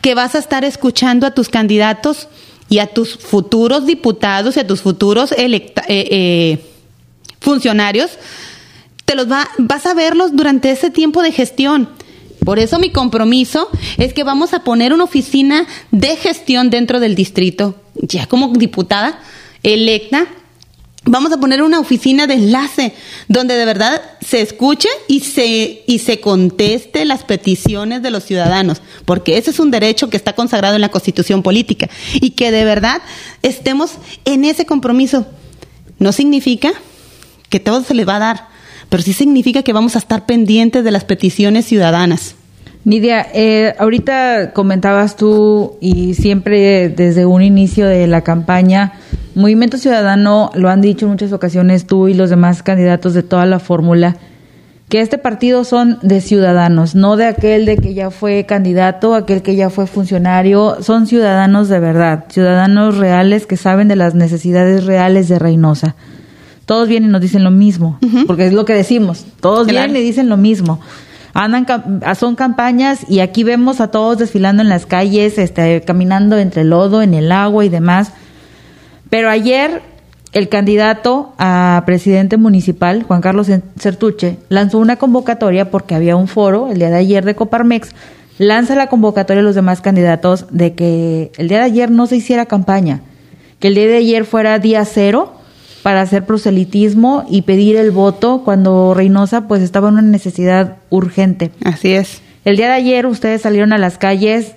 que 0.00 0.14
vas 0.14 0.34
a 0.34 0.38
estar 0.38 0.64
escuchando 0.64 1.26
a 1.26 1.30
tus 1.32 1.48
candidatos 1.48 2.28
y 2.68 2.78
a 2.78 2.86
tus 2.86 3.16
futuros 3.16 3.86
diputados 3.86 4.56
y 4.56 4.60
a 4.60 4.66
tus 4.66 4.82
futuros 4.82 5.32
eh, 5.32 5.72
eh, 5.88 6.58
funcionarios, 7.40 8.12
te 9.04 9.14
los 9.14 9.30
va, 9.30 9.48
vas 9.58 9.86
a 9.86 9.94
verlos 9.94 10.34
durante 10.34 10.70
ese 10.70 10.90
tiempo 10.90 11.22
de 11.22 11.32
gestión. 11.32 11.88
Por 12.44 12.58
eso 12.58 12.78
mi 12.78 12.90
compromiso 12.90 13.68
es 13.98 14.12
que 14.12 14.24
vamos 14.24 14.52
a 14.52 14.64
poner 14.64 14.92
una 14.92 15.04
oficina 15.04 15.66
de 15.90 16.16
gestión 16.16 16.70
dentro 16.70 17.00
del 17.00 17.14
distrito, 17.14 17.76
ya 17.94 18.26
como 18.26 18.48
diputada 18.48 19.20
electa 19.62 20.26
Vamos 21.04 21.32
a 21.32 21.40
poner 21.40 21.62
una 21.62 21.80
oficina 21.80 22.28
de 22.28 22.34
enlace 22.34 22.94
donde 23.26 23.54
de 23.54 23.64
verdad 23.64 24.00
se 24.24 24.40
escuche 24.40 24.88
y 25.08 25.20
se, 25.20 25.82
y 25.84 25.98
se 25.98 26.20
conteste 26.20 27.04
las 27.04 27.24
peticiones 27.24 28.02
de 28.02 28.12
los 28.12 28.22
ciudadanos, 28.22 28.80
porque 29.04 29.36
ese 29.36 29.50
es 29.50 29.58
un 29.58 29.72
derecho 29.72 30.10
que 30.10 30.16
está 30.16 30.34
consagrado 30.34 30.76
en 30.76 30.80
la 30.80 30.90
constitución 30.90 31.42
política 31.42 31.90
y 32.14 32.30
que 32.30 32.52
de 32.52 32.64
verdad 32.64 33.02
estemos 33.42 33.94
en 34.24 34.44
ese 34.44 34.64
compromiso. 34.64 35.26
No 35.98 36.12
significa 36.12 36.72
que 37.48 37.58
todo 37.58 37.82
se 37.82 37.94
le 37.94 38.04
va 38.04 38.16
a 38.16 38.20
dar, 38.20 38.48
pero 38.88 39.02
sí 39.02 39.12
significa 39.12 39.64
que 39.64 39.72
vamos 39.72 39.96
a 39.96 39.98
estar 39.98 40.24
pendientes 40.24 40.84
de 40.84 40.92
las 40.92 41.04
peticiones 41.04 41.66
ciudadanas. 41.66 42.36
Nidia, 42.84 43.26
eh, 43.32 43.74
ahorita 43.78 44.52
comentabas 44.52 45.14
tú 45.16 45.76
y 45.80 46.14
siempre 46.14 46.88
desde 46.88 47.26
un 47.26 47.42
inicio 47.42 47.86
de 47.86 48.08
la 48.08 48.22
campaña, 48.22 48.94
Movimiento 49.36 49.78
Ciudadano, 49.78 50.50
lo 50.54 50.68
han 50.68 50.80
dicho 50.80 51.06
en 51.06 51.12
muchas 51.12 51.32
ocasiones 51.32 51.86
tú 51.86 52.08
y 52.08 52.14
los 52.14 52.28
demás 52.28 52.62
candidatos 52.62 53.14
de 53.14 53.22
toda 53.22 53.46
la 53.46 53.60
fórmula, 53.60 54.16
que 54.88 55.00
este 55.00 55.16
partido 55.16 55.64
son 55.64 56.00
de 56.02 56.20
ciudadanos, 56.20 56.96
no 56.96 57.16
de 57.16 57.26
aquel 57.26 57.66
de 57.66 57.76
que 57.76 57.94
ya 57.94 58.10
fue 58.10 58.44
candidato, 58.46 59.14
aquel 59.14 59.42
que 59.42 59.54
ya 59.54 59.70
fue 59.70 59.86
funcionario, 59.86 60.78
son 60.82 61.06
ciudadanos 61.06 61.68
de 61.68 61.78
verdad, 61.78 62.24
ciudadanos 62.28 62.98
reales 62.98 63.46
que 63.46 63.56
saben 63.56 63.86
de 63.86 63.96
las 63.96 64.14
necesidades 64.16 64.84
reales 64.84 65.28
de 65.28 65.38
Reynosa. 65.38 65.94
Todos 66.66 66.88
vienen 66.88 67.10
y 67.10 67.12
nos 67.12 67.22
dicen 67.22 67.44
lo 67.44 67.50
mismo, 67.50 67.98
porque 68.26 68.46
es 68.46 68.52
lo 68.52 68.64
que 68.64 68.74
decimos, 68.74 69.24
todos 69.40 69.66
vienen 69.66 69.96
y 69.96 70.00
dicen 70.00 70.28
lo 70.28 70.36
mismo 70.36 70.80
andan 71.34 71.66
son 72.18 72.34
campañas 72.34 73.08
y 73.08 73.20
aquí 73.20 73.44
vemos 73.44 73.80
a 73.80 73.90
todos 73.90 74.18
desfilando 74.18 74.62
en 74.62 74.68
las 74.68 74.86
calles, 74.86 75.38
este, 75.38 75.80
caminando 75.82 76.38
entre 76.38 76.62
el 76.62 76.70
lodo, 76.70 77.02
en 77.02 77.14
el 77.14 77.32
agua 77.32 77.64
y 77.64 77.68
demás. 77.68 78.12
Pero 79.08 79.30
ayer 79.30 79.82
el 80.32 80.48
candidato 80.48 81.34
a 81.38 81.82
presidente 81.84 82.36
municipal, 82.36 83.02
Juan 83.02 83.20
Carlos 83.20 83.48
Certuche, 83.78 84.38
lanzó 84.48 84.78
una 84.78 84.96
convocatoria 84.96 85.70
porque 85.70 85.94
había 85.94 86.16
un 86.16 86.28
foro 86.28 86.70
el 86.70 86.78
día 86.78 86.90
de 86.90 86.96
ayer 86.96 87.24
de 87.24 87.34
Coparmex. 87.34 87.90
Lanza 88.38 88.74
la 88.74 88.86
convocatoria 88.86 89.42
a 89.42 89.44
los 89.44 89.54
demás 89.54 89.82
candidatos 89.82 90.46
de 90.50 90.74
que 90.74 91.32
el 91.36 91.48
día 91.48 91.58
de 91.58 91.64
ayer 91.64 91.90
no 91.90 92.06
se 92.06 92.16
hiciera 92.16 92.46
campaña, 92.46 93.02
que 93.58 93.68
el 93.68 93.74
día 93.74 93.86
de 93.86 93.98
ayer 93.98 94.24
fuera 94.24 94.58
día 94.58 94.84
cero 94.86 95.34
para 95.82 96.00
hacer 96.00 96.24
proselitismo 96.24 97.24
y 97.28 97.42
pedir 97.42 97.76
el 97.76 97.90
voto 97.90 98.42
cuando 98.44 98.94
Reynosa 98.94 99.48
pues 99.48 99.62
estaba 99.62 99.88
en 99.88 99.94
una 99.94 100.02
necesidad 100.02 100.76
urgente. 100.90 101.50
Así 101.64 101.92
es. 101.92 102.22
El 102.44 102.56
día 102.56 102.66
de 102.66 102.74
ayer 102.74 103.06
ustedes 103.06 103.42
salieron 103.42 103.72
a 103.72 103.78
las 103.78 103.98
calles 103.98 104.54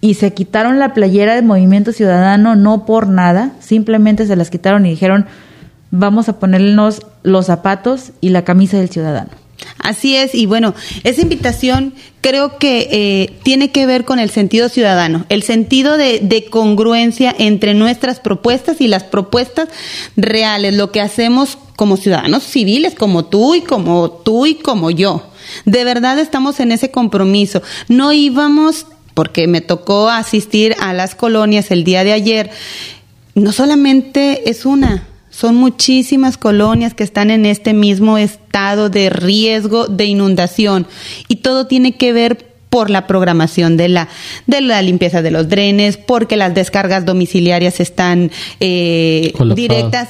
y 0.00 0.14
se 0.14 0.32
quitaron 0.32 0.78
la 0.78 0.94
playera 0.94 1.34
del 1.34 1.44
Movimiento 1.44 1.92
Ciudadano 1.92 2.54
no 2.54 2.86
por 2.86 3.08
nada, 3.08 3.52
simplemente 3.60 4.26
se 4.26 4.36
las 4.36 4.50
quitaron 4.50 4.86
y 4.86 4.90
dijeron, 4.90 5.26
vamos 5.90 6.28
a 6.28 6.38
ponernos 6.38 7.02
los 7.22 7.46
zapatos 7.46 8.12
y 8.20 8.30
la 8.30 8.42
camisa 8.42 8.78
del 8.78 8.90
ciudadano. 8.90 9.30
Así 9.78 10.16
es, 10.16 10.34
y 10.34 10.46
bueno, 10.46 10.74
esa 11.04 11.22
invitación 11.22 11.94
creo 12.20 12.58
que 12.58 12.88
eh, 12.90 13.32
tiene 13.42 13.70
que 13.70 13.86
ver 13.86 14.04
con 14.04 14.18
el 14.18 14.30
sentido 14.30 14.68
ciudadano, 14.68 15.24
el 15.28 15.42
sentido 15.42 15.96
de, 15.96 16.20
de, 16.20 16.44
congruencia 16.44 17.34
entre 17.36 17.74
nuestras 17.74 18.20
propuestas 18.20 18.80
y 18.80 18.88
las 18.88 19.04
propuestas 19.04 19.68
reales, 20.16 20.74
lo 20.74 20.92
que 20.92 21.00
hacemos 21.00 21.58
como 21.76 21.96
ciudadanos 21.96 22.42
civiles, 22.42 22.94
como 22.94 23.24
tú 23.24 23.54
y 23.54 23.62
como 23.62 24.10
tú 24.10 24.46
y 24.46 24.56
como 24.56 24.90
yo. 24.90 25.30
De 25.64 25.84
verdad 25.84 26.18
estamos 26.18 26.60
en 26.60 26.72
ese 26.72 26.90
compromiso. 26.90 27.62
No 27.88 28.12
íbamos, 28.12 28.86
porque 29.14 29.46
me 29.46 29.60
tocó 29.60 30.08
asistir 30.08 30.76
a 30.80 30.92
las 30.92 31.14
colonias 31.14 31.70
el 31.70 31.84
día 31.84 32.04
de 32.04 32.12
ayer, 32.12 32.50
no 33.34 33.52
solamente 33.52 34.50
es 34.50 34.66
una, 34.66 35.06
son 35.38 35.54
muchísimas 35.54 36.36
colonias 36.36 36.94
que 36.94 37.04
están 37.04 37.30
en 37.30 37.46
este 37.46 37.72
mismo 37.72 38.18
estado 38.18 38.90
de 38.90 39.08
riesgo 39.08 39.86
de 39.86 40.06
inundación. 40.06 40.88
Y 41.28 41.36
todo 41.36 41.68
tiene 41.68 41.92
que 41.96 42.12
ver 42.12 42.56
por 42.70 42.90
la 42.90 43.06
programación 43.06 43.76
de 43.76 43.88
la, 43.88 44.08
de 44.48 44.62
la 44.62 44.82
limpieza 44.82 45.22
de 45.22 45.30
los 45.30 45.48
drenes, 45.48 45.96
porque 45.96 46.36
las 46.36 46.54
descargas 46.56 47.04
domiciliarias 47.04 47.78
están 47.78 48.32
eh, 48.58 49.32
directas. 49.54 50.08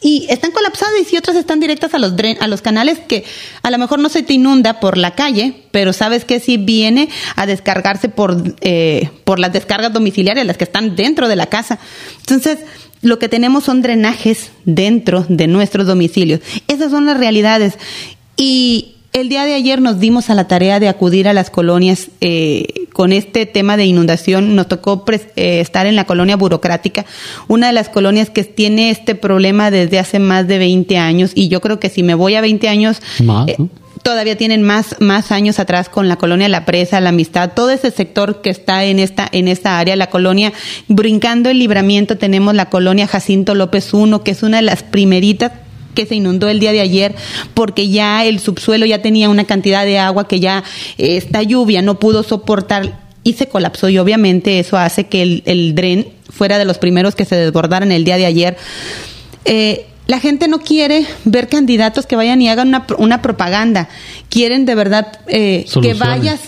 Y 0.00 0.28
están 0.30 0.52
colapsadas 0.52 1.12
y 1.12 1.16
otras 1.16 1.36
están 1.36 1.58
directas 1.58 1.92
a 1.92 1.98
los 1.98 2.12
a 2.38 2.46
los 2.46 2.62
canales 2.62 3.00
que 3.00 3.24
a 3.64 3.70
lo 3.72 3.78
mejor 3.78 3.98
no 3.98 4.08
se 4.08 4.22
te 4.22 4.34
inunda 4.34 4.78
por 4.78 4.96
la 4.96 5.16
calle, 5.16 5.64
pero 5.72 5.92
sabes 5.92 6.24
que 6.24 6.38
sí 6.38 6.56
viene 6.56 7.08
a 7.34 7.46
descargarse 7.46 8.08
por 8.08 8.54
eh, 8.60 9.10
por 9.24 9.40
las 9.40 9.52
descargas 9.52 9.92
domiciliarias, 9.92 10.46
las 10.46 10.56
que 10.56 10.62
están 10.62 10.94
dentro 10.94 11.26
de 11.26 11.34
la 11.34 11.46
casa. 11.46 11.80
Entonces, 12.20 12.60
lo 13.02 13.18
que 13.18 13.28
tenemos 13.28 13.64
son 13.64 13.82
drenajes 13.82 14.50
dentro 14.64 15.24
de 15.28 15.46
nuestros 15.46 15.86
domicilios. 15.86 16.40
Esas 16.66 16.90
son 16.90 17.06
las 17.06 17.18
realidades. 17.18 17.78
Y 18.36 18.94
el 19.12 19.28
día 19.28 19.44
de 19.44 19.54
ayer 19.54 19.80
nos 19.80 19.98
dimos 19.98 20.30
a 20.30 20.34
la 20.34 20.46
tarea 20.48 20.80
de 20.80 20.88
acudir 20.88 21.28
a 21.28 21.32
las 21.32 21.50
colonias 21.50 22.08
eh, 22.20 22.86
con 22.92 23.12
este 23.12 23.46
tema 23.46 23.76
de 23.76 23.86
inundación. 23.86 24.54
Nos 24.54 24.68
tocó 24.68 25.04
eh, 25.08 25.60
estar 25.60 25.86
en 25.86 25.96
la 25.96 26.04
colonia 26.04 26.36
burocrática, 26.36 27.06
una 27.48 27.68
de 27.68 27.72
las 27.72 27.88
colonias 27.88 28.30
que 28.30 28.44
tiene 28.44 28.90
este 28.90 29.14
problema 29.14 29.70
desde 29.70 29.98
hace 29.98 30.18
más 30.18 30.46
de 30.46 30.58
20 30.58 30.98
años. 30.98 31.32
Y 31.34 31.48
yo 31.48 31.60
creo 31.60 31.80
que 31.80 31.88
si 31.88 32.02
me 32.02 32.14
voy 32.14 32.34
a 32.34 32.40
20 32.40 32.68
años... 32.68 33.00
Más, 33.22 33.46
¿no? 33.58 33.68
Todavía 34.08 34.38
tienen 34.38 34.62
más, 34.62 34.96
más 35.00 35.30
años 35.32 35.58
atrás 35.58 35.90
con 35.90 36.08
la 36.08 36.16
colonia 36.16 36.48
La 36.48 36.64
Presa, 36.64 36.98
La 36.98 37.10
Amistad, 37.10 37.52
todo 37.54 37.68
ese 37.68 37.90
sector 37.90 38.40
que 38.40 38.48
está 38.48 38.86
en 38.86 39.00
esta, 39.00 39.28
en 39.30 39.48
esta 39.48 39.78
área, 39.78 39.96
la 39.96 40.08
colonia, 40.08 40.54
brincando 40.86 41.50
el 41.50 41.58
libramiento, 41.58 42.16
tenemos 42.16 42.54
la 42.54 42.70
colonia 42.70 43.06
Jacinto 43.06 43.54
López 43.54 43.90
I, 43.92 44.18
que 44.24 44.30
es 44.30 44.42
una 44.42 44.56
de 44.56 44.62
las 44.62 44.82
primeritas 44.82 45.52
que 45.94 46.06
se 46.06 46.14
inundó 46.14 46.48
el 46.48 46.58
día 46.58 46.72
de 46.72 46.80
ayer 46.80 47.14
porque 47.52 47.90
ya 47.90 48.24
el 48.24 48.38
subsuelo 48.38 48.86
ya 48.86 49.02
tenía 49.02 49.28
una 49.28 49.44
cantidad 49.44 49.84
de 49.84 49.98
agua 49.98 50.26
que 50.26 50.40
ya 50.40 50.64
eh, 50.96 51.18
esta 51.18 51.42
lluvia 51.42 51.82
no 51.82 51.98
pudo 51.98 52.22
soportar 52.22 53.00
y 53.24 53.34
se 53.34 53.48
colapsó 53.48 53.90
y 53.90 53.98
obviamente 53.98 54.58
eso 54.58 54.78
hace 54.78 55.04
que 55.04 55.42
el, 55.44 55.74
dren 55.74 56.08
fuera 56.30 56.56
de 56.56 56.64
los 56.64 56.78
primeros 56.78 57.14
que 57.14 57.26
se 57.26 57.36
desbordaran 57.36 57.92
el 57.92 58.04
día 58.04 58.16
de 58.16 58.24
ayer. 58.24 58.56
Eh, 59.44 59.84
la 60.08 60.18
gente 60.18 60.48
no 60.48 60.58
quiere 60.60 61.06
ver 61.26 61.48
candidatos 61.48 62.06
que 62.06 62.16
vayan 62.16 62.40
y 62.40 62.48
hagan 62.48 62.68
una, 62.68 62.86
una 62.96 63.22
propaganda. 63.22 63.90
Quieren 64.30 64.64
de 64.64 64.74
verdad 64.74 65.20
eh, 65.28 65.66
que 65.82 65.92
vayas, 65.92 66.40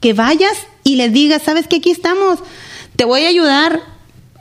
que 0.00 0.12
vayas 0.12 0.52
y 0.84 0.96
les 0.96 1.12
digas, 1.12 1.42
sabes 1.42 1.66
que 1.66 1.76
aquí 1.76 1.90
estamos, 1.90 2.38
te 2.94 3.06
voy 3.06 3.24
a 3.24 3.28
ayudar. 3.28 3.80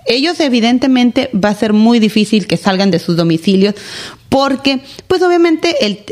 Ellos 0.06 0.40
evidentemente 0.42 1.32
va 1.34 1.50
a 1.50 1.56
ser 1.56 1.72
muy 1.72 2.00
difícil 2.00 2.48
que 2.48 2.58
salgan 2.58 2.92
de 2.92 3.00
sus 3.00 3.16
domicilios 3.16 3.76
porque, 4.28 4.82
pues 5.08 5.22
obviamente 5.22 5.86
el, 5.86 6.04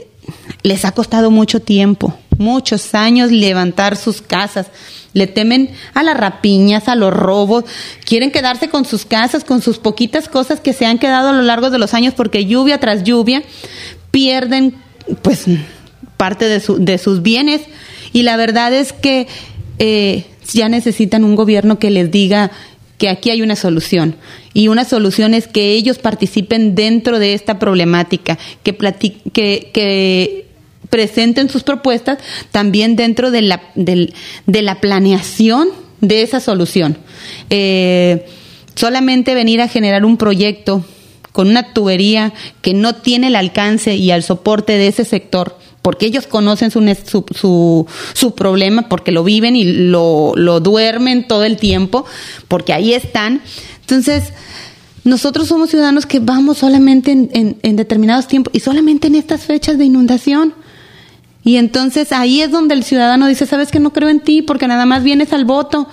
les 0.64 0.86
ha 0.86 0.94
costado 0.94 1.32
mucho 1.32 1.60
tiempo, 1.60 2.18
muchos 2.38 2.96
años 2.96 3.30
levantar 3.30 3.98
sus 3.98 4.22
casas 4.22 4.68
le 5.14 5.28
temen 5.28 5.70
a 5.94 6.04
las 6.04 6.18
rapiñas, 6.18 6.88
a 6.88 6.96
los 6.96 7.14
robos, 7.14 7.66
quieren 8.06 8.32
quedarse 8.32 8.70
con 8.70 8.86
sus 8.86 9.06
casas, 9.06 9.44
con 9.44 9.62
sus 9.62 9.78
poquitas 9.78 10.28
cosas 10.28 10.60
que 10.60 10.74
se 10.74 10.86
han 10.86 11.00
quedado 11.00 11.30
a 11.30 11.34
lo 11.34 11.42
largo 11.42 11.70
de 11.70 11.80
los 11.80 11.94
años 11.94 12.14
porque 12.16 12.46
lluvia 12.46 12.80
tras 12.80 13.04
lluvia 13.04 13.44
pierden 14.12 14.76
pues 15.22 15.46
parte 16.18 16.46
de, 16.46 16.60
su, 16.60 16.78
de 16.84 16.98
sus 16.98 17.22
bienes 17.22 17.62
y 18.12 18.24
la 18.24 18.38
verdad 18.38 18.74
es 18.74 18.94
que 18.94 19.28
eh, 19.80 20.26
ya 20.52 20.70
necesitan 20.70 21.24
un 21.24 21.36
gobierno 21.36 21.80
que 21.80 21.92
les 21.92 22.12
diga 22.12 22.52
que 22.98 23.10
aquí 23.10 23.32
hay 23.32 23.42
una 23.42 23.56
solución. 23.56 24.16
Y 24.54 24.68
una 24.68 24.86
solución 24.86 25.34
es 25.34 25.48
que 25.48 25.74
ellos 25.74 25.98
participen 25.98 26.76
dentro 26.76 27.20
de 27.20 27.34
esta 27.34 27.60
problemática, 27.60 28.38
que, 28.62 28.78
que, 29.34 29.72
que 29.74 30.46
presenten 30.94 31.50
sus 31.50 31.64
propuestas 31.64 32.20
también 32.52 32.96
dentro 32.96 33.32
de 33.32 33.42
la, 33.42 33.64
de, 33.74 34.14
la 34.46 34.80
planeación 34.80 35.70
de 36.02 36.22
esa 36.22 36.40
solución. 36.40 37.00
Eh, 37.50 38.28
solamente 38.76 39.34
venir 39.34 39.60
a 39.62 39.68
generar 39.68 40.06
un 40.06 40.18
proyecto 40.18 40.86
con 41.32 41.48
una 41.48 41.74
tubería 41.74 42.32
que 42.62 42.76
no 42.76 42.94
tiene 42.94 43.30
el 43.30 43.36
alcance 43.36 43.96
y 43.96 44.12
el 44.12 44.22
soporte 44.22 44.74
de 44.74 44.86
ese 44.86 45.04
sector, 45.04 45.58
porque 45.82 46.06
ellos 46.06 46.28
conocen 46.28 46.70
su, 46.70 46.80
su, 47.34 47.88
su, 48.14 48.36
problema, 48.36 48.88
porque 48.88 49.12
lo 49.12 49.24
viven 49.24 49.56
y 49.56 49.64
lo, 49.64 50.34
lo, 50.36 50.60
duermen 50.60 51.28
todo 51.28 51.44
el 51.44 51.58
tiempo, 51.58 52.06
porque 52.48 52.72
ahí 52.72 52.94
están. 52.94 53.42
Entonces, 53.82 54.26
nosotros 55.04 55.48
somos 55.48 55.72
ciudadanos 55.72 56.06
que 56.06 56.20
vamos 56.20 56.60
solamente 56.60 57.12
en, 57.14 57.58
en 57.64 57.76
determinados 57.76 58.28
tiempos 58.28 58.54
y 58.54 58.60
solamente 58.60 59.08
en 59.08 59.16
estas 59.16 59.42
fechas 59.42 59.80
de 59.80 59.86
inundación. 59.86 60.54
Y 61.44 61.58
entonces 61.58 62.12
ahí 62.12 62.42
es 62.42 62.52
donde 62.52 62.74
el 62.74 62.84
ciudadano 62.84 63.28
dice, 63.28 63.46
sabes 63.46 63.72
que 63.72 63.80
no 63.80 63.92
creo 63.92 64.10
en 64.10 64.22
ti 64.22 64.42
porque 64.42 64.68
nada 64.68 64.86
más 64.86 65.04
vienes 65.04 65.34
al 65.34 65.46
voto 65.46 65.88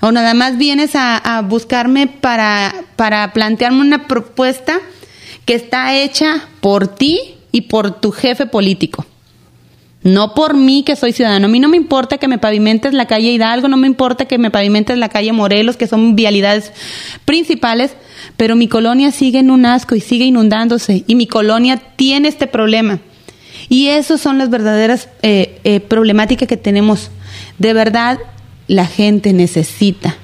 o 0.00 0.12
nada 0.12 0.34
más 0.34 0.58
vienes 0.58 0.90
a, 0.94 1.42
buscarme 1.48 2.08
para, 2.08 2.74
para 2.96 3.32
plantearme 3.32 3.80
una 3.80 4.06
propuesta 4.06 4.80
que 5.44 5.54
está 5.54 5.94
hecha 5.96 6.48
por 6.60 6.88
ti 6.88 7.20
y 7.52 7.62
por 7.62 8.00
tu 8.00 8.10
jefe 8.10 8.46
político. 8.46 9.06
No 10.02 10.34
por 10.34 10.54
mí 10.54 10.82
que 10.82 10.96
soy 10.96 11.12
ciudadano. 11.12 11.46
A 11.46 11.48
mí 11.48 11.60
no 11.60 11.68
me 11.68 11.76
importa 11.76 12.18
que 12.18 12.26
me 12.26 12.38
pavimentes 12.38 12.92
la 12.92 13.06
calle 13.06 13.30
Hidalgo, 13.30 13.68
no 13.68 13.76
me 13.76 13.86
importa 13.86 14.24
que 14.24 14.36
me 14.36 14.50
pavimentes 14.50 14.98
la 14.98 15.08
calle 15.08 15.32
Morelos, 15.32 15.76
que 15.76 15.86
son 15.86 16.16
vialidades 16.16 16.72
principales, 17.24 17.94
pero 18.36 18.56
mi 18.56 18.66
colonia 18.66 19.12
sigue 19.12 19.38
en 19.38 19.50
un 19.50 19.64
asco 19.64 19.94
y 19.94 20.00
sigue 20.00 20.24
inundándose 20.24 21.04
y 21.06 21.14
mi 21.14 21.28
colonia 21.28 21.80
tiene 21.96 22.28
este 22.28 22.48
problema. 22.48 22.98
Y 23.72 23.88
esas 23.88 24.20
son 24.20 24.36
las 24.36 24.50
verdaderas 24.50 25.08
eh, 25.22 25.58
eh, 25.64 25.80
problemáticas 25.80 26.46
que 26.46 26.58
tenemos. 26.58 27.10
De 27.56 27.72
verdad, 27.72 28.18
la 28.68 28.84
gente 28.84 29.32
necesita 29.32 30.14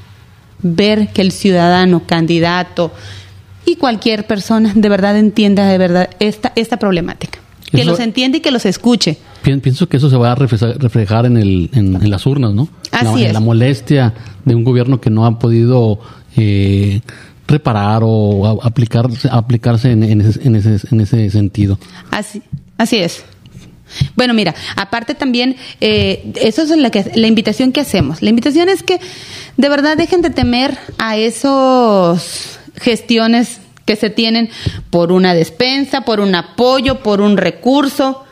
ver 0.62 1.08
que 1.14 1.22
el 1.22 1.32
ciudadano, 1.32 2.02
candidato 2.04 2.92
y 3.64 3.76
cualquier 3.76 4.26
persona 4.26 4.74
de 4.74 4.86
verdad 4.90 5.16
entienda 5.16 5.66
de 5.66 5.78
verdad 5.78 6.10
esta, 6.20 6.52
esta 6.56 6.76
problemática. 6.76 7.38
Que 7.72 7.86
los 7.86 8.00
entienda 8.00 8.36
y 8.36 8.40
que 8.42 8.50
los 8.50 8.66
escuche. 8.66 9.16
Pienso 9.42 9.88
que 9.88 9.96
eso 9.96 10.10
se 10.10 10.18
va 10.18 10.32
a 10.32 10.34
reflejar 10.34 11.24
en, 11.24 11.38
el, 11.38 11.70
en, 11.72 12.10
las 12.10 12.26
urnas, 12.26 12.52
¿no? 12.52 12.68
Así 12.92 13.22
la, 13.22 13.28
es. 13.28 13.32
la 13.32 13.40
molestia 13.40 14.12
de 14.44 14.54
un 14.54 14.62
gobierno 14.62 15.00
que 15.00 15.08
no 15.08 15.24
ha 15.24 15.38
podido 15.38 16.00
eh, 16.36 17.00
reparar 17.46 18.02
o 18.04 18.60
aplicarse, 18.62 19.26
aplicarse 19.32 19.92
en, 19.92 20.02
en, 20.02 20.20
ese, 20.20 20.46
en, 20.46 20.54
ese, 20.54 20.86
en 20.90 21.00
ese 21.00 21.30
sentido. 21.30 21.78
Así, 22.10 22.42
así 22.76 22.98
es. 22.98 23.24
Bueno, 24.16 24.34
mira, 24.34 24.54
aparte 24.76 25.14
también, 25.14 25.56
eh, 25.80 26.32
eso 26.40 26.62
es 26.62 26.70
la, 26.70 26.90
que, 26.90 27.10
la 27.14 27.26
invitación 27.26 27.72
que 27.72 27.80
hacemos. 27.80 28.22
La 28.22 28.30
invitación 28.30 28.68
es 28.68 28.82
que 28.82 29.00
de 29.56 29.68
verdad 29.68 29.96
dejen 29.96 30.22
de 30.22 30.30
temer 30.30 30.76
a 30.98 31.16
esos 31.16 32.58
gestiones 32.76 33.60
que 33.84 33.96
se 33.96 34.10
tienen 34.10 34.50
por 34.90 35.12
una 35.12 35.34
despensa, 35.34 36.02
por 36.02 36.20
un 36.20 36.34
apoyo, 36.34 37.00
por 37.00 37.20
un 37.20 37.36
recurso. 37.36 38.24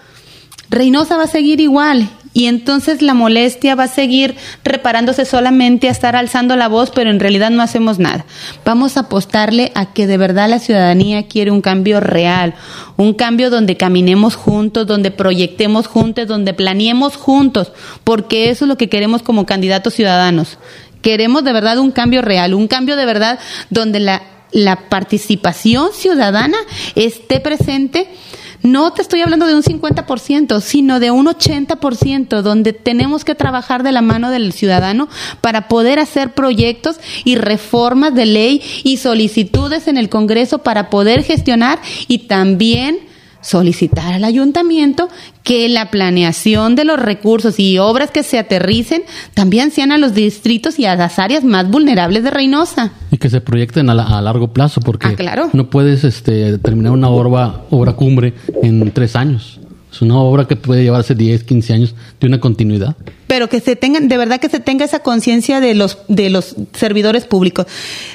Reynosa 0.68 1.16
va 1.16 1.24
a 1.24 1.28
seguir 1.28 1.60
igual 1.60 2.08
y 2.36 2.48
entonces 2.48 3.00
la 3.00 3.14
molestia 3.14 3.74
va 3.76 3.84
a 3.84 3.88
seguir 3.88 4.36
reparándose 4.62 5.24
solamente 5.24 5.88
a 5.88 5.90
estar 5.90 6.16
alzando 6.16 6.54
la 6.54 6.68
voz, 6.68 6.90
pero 6.90 7.08
en 7.08 7.18
realidad 7.18 7.48
no 7.48 7.62
hacemos 7.62 7.98
nada. 7.98 8.26
Vamos 8.62 8.98
a 8.98 9.00
apostarle 9.00 9.72
a 9.74 9.94
que 9.94 10.06
de 10.06 10.18
verdad 10.18 10.46
la 10.50 10.58
ciudadanía 10.58 11.28
quiere 11.28 11.50
un 11.50 11.62
cambio 11.62 11.98
real, 11.98 12.52
un 12.98 13.14
cambio 13.14 13.48
donde 13.48 13.78
caminemos 13.78 14.36
juntos, 14.36 14.86
donde 14.86 15.10
proyectemos 15.10 15.86
juntos, 15.86 16.28
donde 16.28 16.52
planeemos 16.52 17.16
juntos, 17.16 17.72
porque 18.04 18.50
eso 18.50 18.66
es 18.66 18.68
lo 18.68 18.76
que 18.76 18.90
queremos 18.90 19.22
como 19.22 19.46
candidatos 19.46 19.94
ciudadanos. 19.94 20.58
Queremos 21.00 21.42
de 21.42 21.54
verdad 21.54 21.78
un 21.78 21.90
cambio 21.90 22.20
real, 22.20 22.52
un 22.52 22.68
cambio 22.68 22.96
de 22.96 23.06
verdad 23.06 23.38
donde 23.70 23.98
la, 23.98 24.20
la 24.52 24.90
participación 24.90 25.88
ciudadana 25.94 26.58
esté 26.96 27.40
presente 27.40 28.08
no 28.66 28.92
te 28.92 29.02
estoy 29.02 29.22
hablando 29.22 29.46
de 29.46 29.54
un 29.54 29.62
50%, 29.62 30.60
sino 30.60 31.00
de 31.00 31.10
un 31.10 31.26
80%, 31.26 32.42
donde 32.42 32.72
tenemos 32.72 33.24
que 33.24 33.34
trabajar 33.34 33.82
de 33.82 33.92
la 33.92 34.02
mano 34.02 34.30
del 34.30 34.52
ciudadano 34.52 35.08
para 35.40 35.68
poder 35.68 35.98
hacer 35.98 36.34
proyectos 36.34 36.96
y 37.24 37.36
reformas 37.36 38.14
de 38.14 38.26
ley 38.26 38.62
y 38.84 38.98
solicitudes 38.98 39.88
en 39.88 39.96
el 39.96 40.08
Congreso 40.08 40.58
para 40.58 40.90
poder 40.90 41.22
gestionar 41.22 41.80
y 42.08 42.26
también 42.26 43.05
solicitar 43.46 44.12
al 44.14 44.24
ayuntamiento 44.24 45.08
que 45.42 45.68
la 45.68 45.90
planeación 45.90 46.74
de 46.74 46.84
los 46.84 46.98
recursos 46.98 47.58
y 47.60 47.78
obras 47.78 48.10
que 48.10 48.22
se 48.24 48.38
aterricen 48.38 49.02
también 49.34 49.70
sean 49.70 49.92
a 49.92 49.98
los 49.98 50.14
distritos 50.14 50.78
y 50.78 50.84
a 50.86 50.96
las 50.96 51.18
áreas 51.18 51.44
más 51.44 51.70
vulnerables 51.70 52.24
de 52.24 52.30
Reynosa. 52.30 52.90
Y 53.12 53.18
que 53.18 53.30
se 53.30 53.40
proyecten 53.40 53.88
a, 53.90 53.94
la- 53.94 54.18
a 54.18 54.20
largo 54.20 54.52
plazo, 54.52 54.80
porque 54.80 55.06
Ah, 55.06 55.14
claro. 55.14 55.50
no 55.52 55.70
puedes 55.70 56.02
este, 56.04 56.58
terminar 56.58 56.92
una 56.92 57.08
obra, 57.08 57.62
obra 57.70 57.92
cumbre 57.92 58.34
en 58.62 58.90
tres 58.90 59.14
años. 59.14 59.60
Es 59.92 60.02
una 60.02 60.18
obra 60.18 60.46
que 60.46 60.56
puede 60.56 60.82
llevarse 60.82 61.14
10, 61.14 61.44
15 61.44 61.72
años 61.72 61.94
de 62.20 62.26
una 62.26 62.38
continuidad. 62.40 62.96
pero 63.28 63.48
que 63.48 63.60
se 63.60 63.76
tengan, 63.76 64.08
de 64.08 64.16
verdad 64.18 64.40
que 64.40 64.48
se 64.48 64.60
tenga 64.60 64.84
esa 64.84 64.98
conciencia 64.98 65.60
de 65.60 65.74
los, 65.74 65.98
de 66.08 66.28
los 66.30 66.54
servidores 66.74 67.24
públicos. 67.24 67.66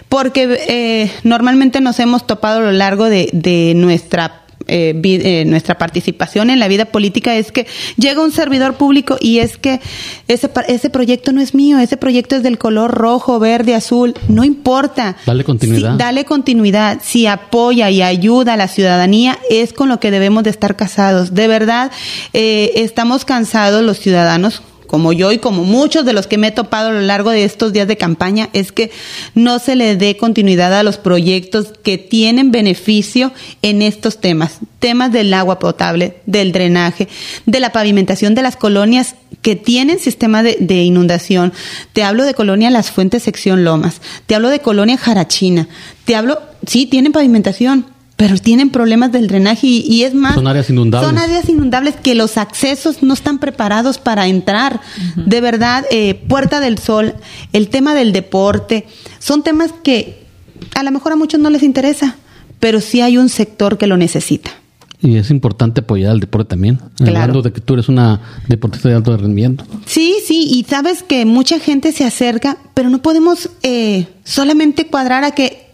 Porque 0.09 0.57
eh, 0.67 1.11
normalmente 1.23 1.81
nos 1.81 1.99
hemos 1.99 2.27
topado 2.27 2.59
a 2.59 2.63
lo 2.63 2.71
largo 2.71 3.05
de, 3.05 3.29
de 3.33 3.73
nuestra 3.75 4.41
eh, 4.71 4.93
vi- 4.95 5.19
eh, 5.21 5.43
nuestra 5.45 5.77
participación 5.77 6.49
en 6.49 6.59
la 6.59 6.67
vida 6.67 6.85
política 6.85 7.35
es 7.35 7.51
que 7.51 7.67
llega 7.97 8.21
un 8.23 8.31
servidor 8.31 8.75
público 8.75 9.17
y 9.19 9.39
es 9.39 9.57
que 9.57 9.79
ese, 10.27 10.49
ese 10.67 10.89
proyecto 10.89 11.31
no 11.33 11.41
es 11.41 11.53
mío, 11.53 11.77
ese 11.79 11.97
proyecto 11.97 12.35
es 12.35 12.43
del 12.43 12.57
color 12.57 12.91
rojo, 12.91 13.37
verde, 13.39 13.75
azul, 13.75 14.13
no 14.27 14.43
importa. 14.43 15.17
Dale 15.25 15.43
continuidad. 15.43 15.91
Si- 15.93 15.97
dale 15.97 16.25
continuidad. 16.25 16.99
Si 17.03 17.27
apoya 17.27 17.89
y 17.89 18.01
ayuda 18.01 18.53
a 18.53 18.57
la 18.57 18.67
ciudadanía, 18.67 19.37
es 19.49 19.73
con 19.73 19.89
lo 19.89 19.99
que 19.99 20.09
debemos 20.11 20.43
de 20.43 20.49
estar 20.49 20.75
casados. 20.75 21.33
De 21.35 21.47
verdad, 21.47 21.91
eh, 22.33 22.71
estamos 22.75 23.25
cansados 23.25 23.83
los 23.83 23.99
ciudadanos 23.99 24.61
como 24.91 25.13
yo 25.13 25.31
y 25.31 25.37
como 25.37 25.63
muchos 25.63 26.03
de 26.03 26.11
los 26.11 26.27
que 26.27 26.37
me 26.37 26.47
he 26.47 26.51
topado 26.51 26.89
a 26.89 26.91
lo 26.91 26.99
largo 26.99 27.29
de 27.29 27.45
estos 27.45 27.71
días 27.71 27.87
de 27.87 27.95
campaña, 27.95 28.49
es 28.51 28.73
que 28.73 28.91
no 29.35 29.57
se 29.57 29.77
le 29.77 29.95
dé 29.95 30.17
continuidad 30.17 30.77
a 30.77 30.83
los 30.83 30.97
proyectos 30.97 31.71
que 31.81 31.97
tienen 31.97 32.51
beneficio 32.51 33.31
en 33.61 33.83
estos 33.83 34.19
temas, 34.19 34.57
temas 34.79 35.13
del 35.13 35.33
agua 35.33 35.59
potable, 35.59 36.17
del 36.25 36.51
drenaje, 36.51 37.07
de 37.45 37.61
la 37.61 37.71
pavimentación 37.71 38.35
de 38.35 38.41
las 38.41 38.57
colonias 38.57 39.15
que 39.41 39.55
tienen 39.55 39.97
sistema 39.97 40.43
de, 40.43 40.57
de 40.59 40.83
inundación. 40.83 41.53
Te 41.93 42.03
hablo 42.03 42.25
de 42.25 42.33
colonia 42.33 42.69
Las 42.69 42.91
Fuentes, 42.91 43.23
sección 43.23 43.63
Lomas. 43.63 44.01
Te 44.25 44.35
hablo 44.35 44.49
de 44.49 44.59
colonia 44.59 44.97
Jarachina. 44.97 45.69
Te 46.03 46.17
hablo, 46.17 46.41
sí, 46.67 46.85
tienen 46.85 47.13
pavimentación, 47.13 47.85
pero 48.21 48.37
tienen 48.37 48.69
problemas 48.69 49.11
del 49.11 49.27
drenaje 49.27 49.65
y, 49.65 49.79
y 49.79 50.03
es 50.03 50.13
más. 50.13 50.35
Son 50.35 50.45
áreas 50.45 50.69
inundables. 50.69 51.09
Son 51.09 51.17
áreas 51.17 51.49
inundables 51.49 51.95
que 51.95 52.13
los 52.13 52.37
accesos 52.37 53.01
no 53.01 53.15
están 53.15 53.39
preparados 53.39 53.97
para 53.97 54.27
entrar. 54.27 54.79
De 55.15 55.41
verdad, 55.41 55.85
eh, 55.89 56.13
Puerta 56.27 56.59
del 56.59 56.77
Sol, 56.77 57.15
el 57.51 57.69
tema 57.69 57.95
del 57.95 58.13
deporte, 58.13 58.85
son 59.17 59.41
temas 59.41 59.73
que 59.83 60.21
a 60.75 60.83
lo 60.83 60.91
mejor 60.91 61.13
a 61.13 61.15
muchos 61.15 61.39
no 61.39 61.49
les 61.49 61.63
interesa, 61.63 62.15
pero 62.59 62.79
sí 62.79 63.01
hay 63.01 63.17
un 63.17 63.27
sector 63.27 63.79
que 63.79 63.87
lo 63.87 63.97
necesita. 63.97 64.51
Y 65.01 65.17
es 65.17 65.31
importante 65.31 65.81
apoyar 65.81 66.11
al 66.11 66.19
deporte 66.19 66.49
también. 66.49 66.79
Claro. 66.97 67.17
Hablando 67.17 67.41
de 67.41 67.51
que 67.51 67.59
tú 67.59 67.73
eres 67.73 67.89
una 67.89 68.21
deportista 68.47 68.87
de 68.87 68.93
alto 68.93 69.17
rendimiento. 69.17 69.65
Sí, 69.87 70.17
sí, 70.23 70.47
y 70.47 70.63
sabes 70.69 71.01
que 71.01 71.25
mucha 71.25 71.59
gente 71.59 71.91
se 71.91 72.05
acerca, 72.05 72.57
pero 72.75 72.91
no 72.91 73.01
podemos 73.01 73.49
eh, 73.63 74.05
solamente 74.23 74.85
cuadrar 74.85 75.23
a 75.23 75.31
que 75.31 75.71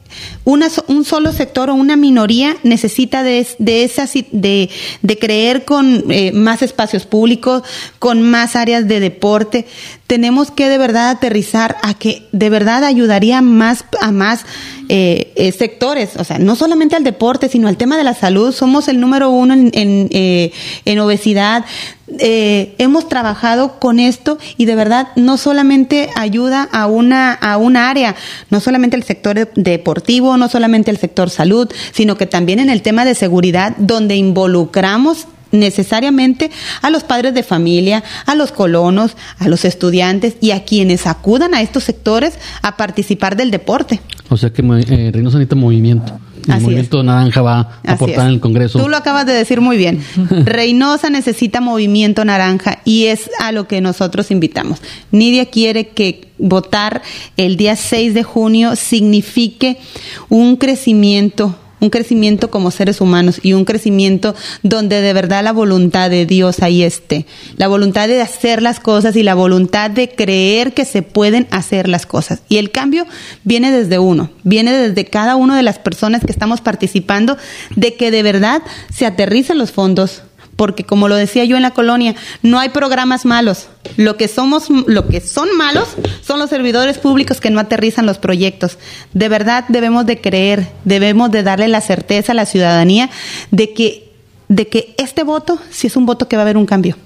una, 0.48 0.68
un 0.88 1.04
solo 1.04 1.34
sector 1.34 1.70
o 1.70 1.76
una 1.76 1.98
minoría 1.98 2.56
necesita 2.64 3.22
de, 3.22 3.46
de, 3.60 3.84
esa, 3.84 4.08
si- 4.08 4.28
de, 4.32 4.70
de 5.02 5.20
creer 5.20 5.66
con 5.66 6.06
eh, 6.10 6.32
más 6.32 6.62
espacios 6.62 7.06
públicos, 7.06 7.64
con 8.00 8.22
más 8.22 8.56
áreas 8.56 8.88
de 8.88 9.02
deporte. 9.02 9.66
Tenemos 10.08 10.50
que 10.52 10.70
de 10.70 10.78
verdad 10.78 11.10
aterrizar 11.10 11.76
a 11.84 11.94
que 11.96 12.24
de 12.32 12.50
verdad 12.50 12.86
ayudaría 12.86 13.42
más 13.42 13.84
a 14.00 14.14
más 14.14 14.46
eh, 14.88 15.34
eh, 15.36 15.52
sectores, 15.52 16.16
o 16.16 16.24
sea, 16.24 16.40
no 16.40 16.56
solamente 16.56 16.96
al 16.96 17.04
deporte, 17.04 17.50
sino 17.50 17.68
al 17.68 17.76
tema 17.76 17.98
de 17.98 18.06
la 18.06 18.14
salud. 18.14 18.54
Somos 18.54 18.88
el 18.88 19.02
número 19.02 19.30
uno 19.30 19.54
en, 19.54 19.70
en, 19.74 20.08
eh, 20.12 21.00
obesidad. 21.02 21.66
Hemos 22.20 23.10
trabajado 23.10 23.80
con 23.80 24.00
esto 24.00 24.38
y 24.56 24.64
de 24.64 24.76
verdad 24.76 25.10
no 25.18 25.36
solamente 25.36 26.10
ayuda 26.16 26.64
a 26.72 26.88
una, 26.88 27.34
a 27.34 27.58
una 27.58 27.90
área, 27.90 28.16
no 28.50 28.62
solamente 28.62 28.96
el 28.96 29.04
sector 29.04 29.36
de- 29.36 29.50
deportivo, 29.56 30.37
no 30.38 30.50
solamente 30.50 30.92
el 30.92 30.98
sector 30.98 31.30
salud, 31.30 31.70
sino 31.92 32.18
que 32.18 32.28
también 32.28 32.60
en 32.60 32.70
el 32.70 32.82
tema 32.82 33.06
de 33.06 33.16
seguridad, 33.16 33.76
donde 33.78 34.16
involucramos 34.16 35.28
necesariamente 35.52 36.52
a 36.82 36.90
los 36.90 37.04
padres 37.04 37.34
de 37.34 37.44
familia, 37.44 38.04
a 38.26 38.36
los 38.36 38.52
colonos, 38.52 39.16
a 39.40 39.48
los 39.48 39.66
estudiantes 39.66 40.36
y 40.42 40.52
a 40.52 40.64
quienes 40.64 41.08
acudan 41.08 41.54
a 41.54 41.62
estos 41.62 41.84
sectores 41.84 42.34
a 42.62 42.78
participar 42.78 43.36
del 43.36 43.52
deporte. 43.52 44.02
O 44.30 44.38
sea 44.38 44.52
que 44.52 44.62
eh, 44.62 45.12
Reynosa 45.12 45.38
necesita 45.38 45.56
movimiento. 45.56 46.20
El 46.46 46.54
Así 46.54 46.64
movimiento 46.64 47.04
naranja 47.04 47.42
va 47.42 47.60
a 47.60 47.62
Así 47.62 47.92
aportar 47.92 48.20
es. 48.20 48.26
en 48.26 48.34
el 48.36 48.40
Congreso. 48.40 48.80
Tú 48.80 48.88
lo 48.88 48.96
acabas 48.96 49.26
de 49.26 49.34
decir 49.34 49.60
muy 49.60 49.76
bien. 49.76 50.02
Reynosa 50.46 51.10
necesita 51.10 51.60
movimiento 51.60 52.24
naranja 52.24 52.80
y 52.86 53.06
es 53.08 53.30
a 53.40 53.52
lo 53.52 53.68
que 53.68 53.82
nosotros 53.82 54.32
invitamos. 54.32 54.80
Nidia 55.12 55.48
quiere 55.48 55.90
que 55.90 56.30
votar 56.38 57.02
el 57.36 57.58
día 57.58 57.76
6 57.76 58.14
de 58.14 58.24
junio 58.24 58.76
signifique 58.78 59.78
un 60.30 60.56
crecimiento 60.56 61.56
un 61.80 61.90
crecimiento 61.90 62.50
como 62.50 62.72
seres 62.72 63.02
humanos 63.02 63.40
y 63.44 63.54
un 63.54 63.66
crecimiento 63.66 64.36
donde 64.64 65.02
de 65.02 65.14
verdad 65.14 65.44
la 65.44 65.52
voluntad 65.52 66.10
de 66.10 66.26
Dios 66.26 66.62
ahí 66.62 66.84
esté. 66.84 67.26
La 67.58 67.68
voluntad 67.68 68.08
de 68.08 68.22
hacer 68.22 68.62
las 68.62 68.80
cosas 68.80 69.16
y 69.16 69.24
la 69.24 69.36
voluntad 69.36 69.90
de 69.90 70.10
creer 70.10 70.74
que 70.74 70.86
se 70.86 71.02
pueden 71.02 71.48
hacer 71.52 71.88
las 71.88 72.06
cosas. 72.06 72.42
Y 72.50 72.58
el 72.58 72.72
cambio 72.72 73.06
viene 73.44 73.72
desde 73.72 74.00
uno, 74.00 74.30
viene 74.44 74.72
desde 74.72 75.06
cada 75.06 75.36
una 75.36 75.56
de 75.56 75.64
las 75.64 75.80
personas 75.80 76.24
que 76.24 76.32
estamos 76.32 76.62
participando, 76.62 77.38
de 77.76 77.96
que 77.96 78.12
de 78.12 78.24
verdad 78.24 78.62
se 78.94 79.06
aterricen 79.06 79.58
los 79.58 79.72
fondos. 79.72 80.24
Porque 80.58 80.84
como 80.84 81.08
lo 81.08 81.16
decía 81.16 81.46
yo 81.46 81.56
en 81.56 81.62
la 81.62 81.72
colonia, 81.72 82.16
no 82.42 82.60
hay 82.60 82.70
programas 82.70 83.24
malos. 83.26 83.68
Lo 83.96 84.18
que 84.18 84.28
somos, 84.28 84.66
lo 84.70 85.08
que 85.08 85.22
son 85.22 85.48
malos 85.56 85.88
son 86.22 86.40
los 86.40 86.50
servidores 86.50 86.98
públicos 86.98 87.40
que 87.40 87.50
no 87.52 87.60
aterrizan 87.62 88.06
los 88.06 88.18
proyectos. 88.18 88.78
De 89.14 89.30
verdad 89.30 89.64
debemos 89.70 90.06
de 90.06 90.20
creer, 90.20 90.68
debemos 90.84 91.32
de 91.32 91.44
darle 91.44 91.68
la 91.70 91.80
certeza 91.80 92.34
a 92.34 92.36
la 92.36 92.46
ciudadanía 92.46 93.10
de 93.52 93.72
que, 93.74 94.12
de 94.50 94.68
que 94.68 94.94
este 94.98 95.24
voto 95.24 95.60
sí 95.70 95.88
es 95.88 95.96
un 95.96 96.06
voto 96.06 96.28
que 96.28 96.36
va 96.36 96.42
a 96.42 96.46
haber 96.46 96.58
un 96.58 96.66
cambio. 96.66 96.98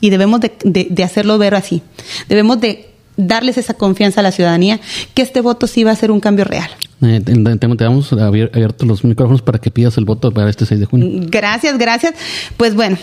Y 0.00 0.10
debemos 0.10 0.40
de, 0.40 0.52
de- 0.62 0.86
de 0.90 1.02
hacerlo 1.02 1.38
ver 1.38 1.54
así. 1.56 1.82
Debemos 2.28 2.60
de 2.60 2.90
darles 3.18 3.58
esa 3.58 3.74
confianza 3.74 4.20
a 4.20 4.22
la 4.22 4.32
ciudadanía 4.32 4.80
que 5.12 5.20
este 5.20 5.42
voto 5.42 5.66
sí 5.66 5.84
va 5.84 5.90
a 5.90 5.96
ser 5.96 6.10
un 6.10 6.20
cambio 6.20 6.46
real. 6.46 6.70
Eh, 7.02 7.20
te, 7.22 7.34
te- 7.34 7.84
damos 7.84 8.10
abier- 8.12 8.50
abiertos 8.54 8.88
los 8.88 9.04
micrófonos 9.04 9.42
para 9.42 9.58
que 9.58 9.70
pidas 9.70 9.98
el 9.98 10.06
voto 10.06 10.32
para 10.32 10.48
este 10.48 10.64
6 10.64 10.80
de 10.80 10.86
junio. 10.86 11.26
Gracias, 11.28 11.76
gracias. 11.78 12.14
Pues 12.56 12.74
bueno, 12.74 12.96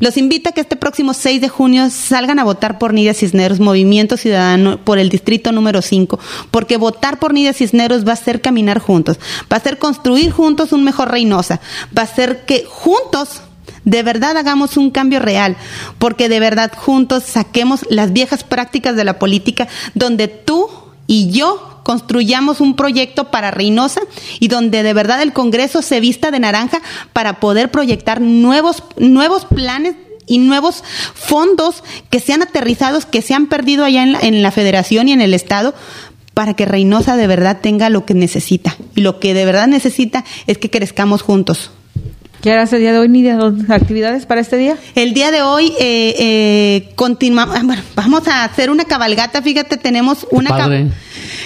los 0.00 0.16
invito 0.16 0.48
a 0.48 0.52
que 0.52 0.60
este 0.60 0.76
próximo 0.76 1.12
6 1.12 1.40
de 1.40 1.48
junio 1.48 1.90
salgan 1.90 2.38
a 2.38 2.44
votar 2.44 2.78
por 2.78 2.94
Nidia 2.94 3.14
Cisneros, 3.14 3.58
Movimiento 3.60 4.16
Ciudadano, 4.16 4.78
por 4.78 4.98
el 4.98 5.08
distrito 5.08 5.50
número 5.52 5.82
5, 5.82 6.18
porque 6.52 6.76
votar 6.76 7.18
por 7.18 7.32
Nidia 7.34 7.52
Cisneros 7.52 8.06
va 8.06 8.12
a 8.12 8.16
ser 8.16 8.40
caminar 8.40 8.78
juntos, 8.78 9.18
va 9.52 9.56
a 9.56 9.60
ser 9.60 9.78
construir 9.78 10.30
juntos 10.30 10.72
un 10.72 10.84
mejor 10.84 11.10
Reynosa, 11.10 11.60
va 11.96 12.02
a 12.02 12.06
ser 12.06 12.44
que 12.44 12.64
juntos 12.68 13.42
de 13.84 14.02
verdad 14.02 14.36
hagamos 14.36 14.76
un 14.76 14.90
cambio 14.90 15.20
real, 15.20 15.56
porque 15.98 16.28
de 16.28 16.40
verdad 16.40 16.72
juntos 16.76 17.24
saquemos 17.24 17.86
las 17.90 18.12
viejas 18.12 18.44
prácticas 18.44 18.96
de 18.96 19.04
la 19.04 19.18
política 19.18 19.68
donde 19.94 20.28
tú 20.28 20.68
y 21.06 21.30
yo 21.30 21.80
construyamos 21.82 22.60
un 22.60 22.76
proyecto 22.76 23.30
para 23.30 23.50
Reynosa 23.50 24.02
y 24.40 24.48
donde 24.48 24.82
de 24.82 24.92
verdad 24.92 25.22
el 25.22 25.32
Congreso 25.32 25.80
se 25.80 26.00
vista 26.00 26.30
de 26.30 26.38
naranja 26.38 26.82
para 27.14 27.40
poder 27.40 27.70
proyectar 27.70 28.20
nuevos, 28.20 28.82
nuevos 28.98 29.46
planes 29.46 29.96
y 30.26 30.38
nuevos 30.38 30.84
fondos 31.14 31.82
que 32.10 32.20
sean 32.20 32.42
aterrizados, 32.42 33.06
que 33.06 33.22
se 33.22 33.32
han 33.32 33.46
perdido 33.46 33.84
allá 33.84 34.02
en 34.02 34.12
la, 34.12 34.20
en 34.20 34.42
la 34.42 34.50
federación 34.50 35.08
y 35.08 35.12
en 35.12 35.22
el 35.22 35.32
Estado 35.32 35.74
para 36.34 36.54
que 36.54 36.66
Reynosa 36.66 37.16
de 37.16 37.26
verdad 37.26 37.60
tenga 37.62 37.88
lo 37.88 38.04
que 38.04 38.14
necesita. 38.14 38.76
Y 38.94 39.00
lo 39.00 39.18
que 39.18 39.32
de 39.32 39.44
verdad 39.44 39.66
necesita 39.66 40.24
es 40.46 40.58
que 40.58 40.70
crezcamos 40.70 41.22
juntos. 41.22 41.70
¿Qué 42.42 42.52
harás 42.52 42.72
el 42.72 42.80
día 42.80 42.92
de 42.92 42.98
hoy, 43.00 43.08
Nidia? 43.08 43.36
¿Actividades 43.68 44.24
para 44.24 44.40
este 44.40 44.56
día? 44.56 44.76
El 44.94 45.12
día 45.12 45.32
de 45.32 45.42
hoy 45.42 45.72
eh, 45.80 46.14
eh, 46.18 46.88
continuamos, 46.94 47.56
ah, 47.56 47.62
bueno, 47.64 47.82
vamos 47.96 48.28
a 48.28 48.44
hacer 48.44 48.70
una 48.70 48.84
cabalgata, 48.84 49.42
fíjate, 49.42 49.76
tenemos 49.76 50.24
una 50.30 50.50
Padre. 50.50 50.86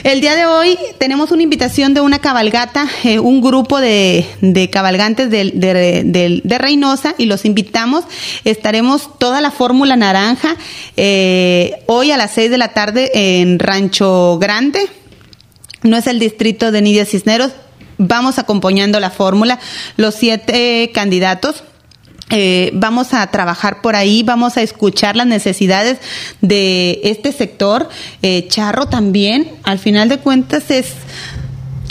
El 0.05 0.21
día 0.21 0.35
de 0.37 0.45
hoy 0.45 0.77
tenemos 0.99 1.31
una 1.31 1.43
invitación 1.43 1.95
de 1.95 2.03
una 2.03 2.19
cabalgata, 2.19 2.87
eh, 3.05 3.19
un 3.19 3.41
grupo 3.41 3.81
de, 3.81 4.27
de 4.43 4.69
cabalgantes 4.69 5.31
del- 5.31 5.59
de, 5.59 6.03
de- 6.05 6.41
de 6.45 6.59
Reynosa 6.59 7.15
y 7.17 7.25
los 7.25 7.47
invitamos. 7.47 8.05
Estaremos 8.45 9.19
toda 9.19 9.41
la 9.41 9.51
fórmula 9.51 9.97
naranja 9.97 10.57
eh, 10.99 11.83
hoy 11.87 12.11
a 12.11 12.19
las 12.19 12.33
6 12.33 12.51
de 12.51 12.59
la 12.59 12.69
tarde 12.69 13.11
en 13.41 13.59
Rancho 13.59 14.39
Grande. 14.39 14.81
No 15.83 15.97
es 15.97 16.07
el 16.07 16.19
distrito 16.19 16.71
de 16.71 16.83
Nidia 16.83 17.07
Cisneros. 17.07 17.53
Vamos 18.05 18.39
acompañando 18.39 18.99
la 19.01 19.11
fórmula, 19.11 19.59
los 19.97 20.15
siete 20.15 20.91
candidatos. 20.93 21.63
Eh, 22.31 22.71
vamos 22.75 23.13
a 23.15 23.27
trabajar 23.29 23.83
por 23.83 23.95
ahí, 23.95 24.23
vamos 24.23 24.57
a 24.57 24.63
escuchar 24.63 25.17
las 25.17 25.27
necesidades 25.27 25.99
de 26.41 27.01
este 27.05 27.31
sector. 27.31 27.89
Eh, 28.23 28.47
Charro 28.49 28.87
también, 28.87 29.51
al 29.65 29.79
final 29.79 30.09
de 30.09 30.19
cuentas 30.19 30.71
es, 30.71 30.95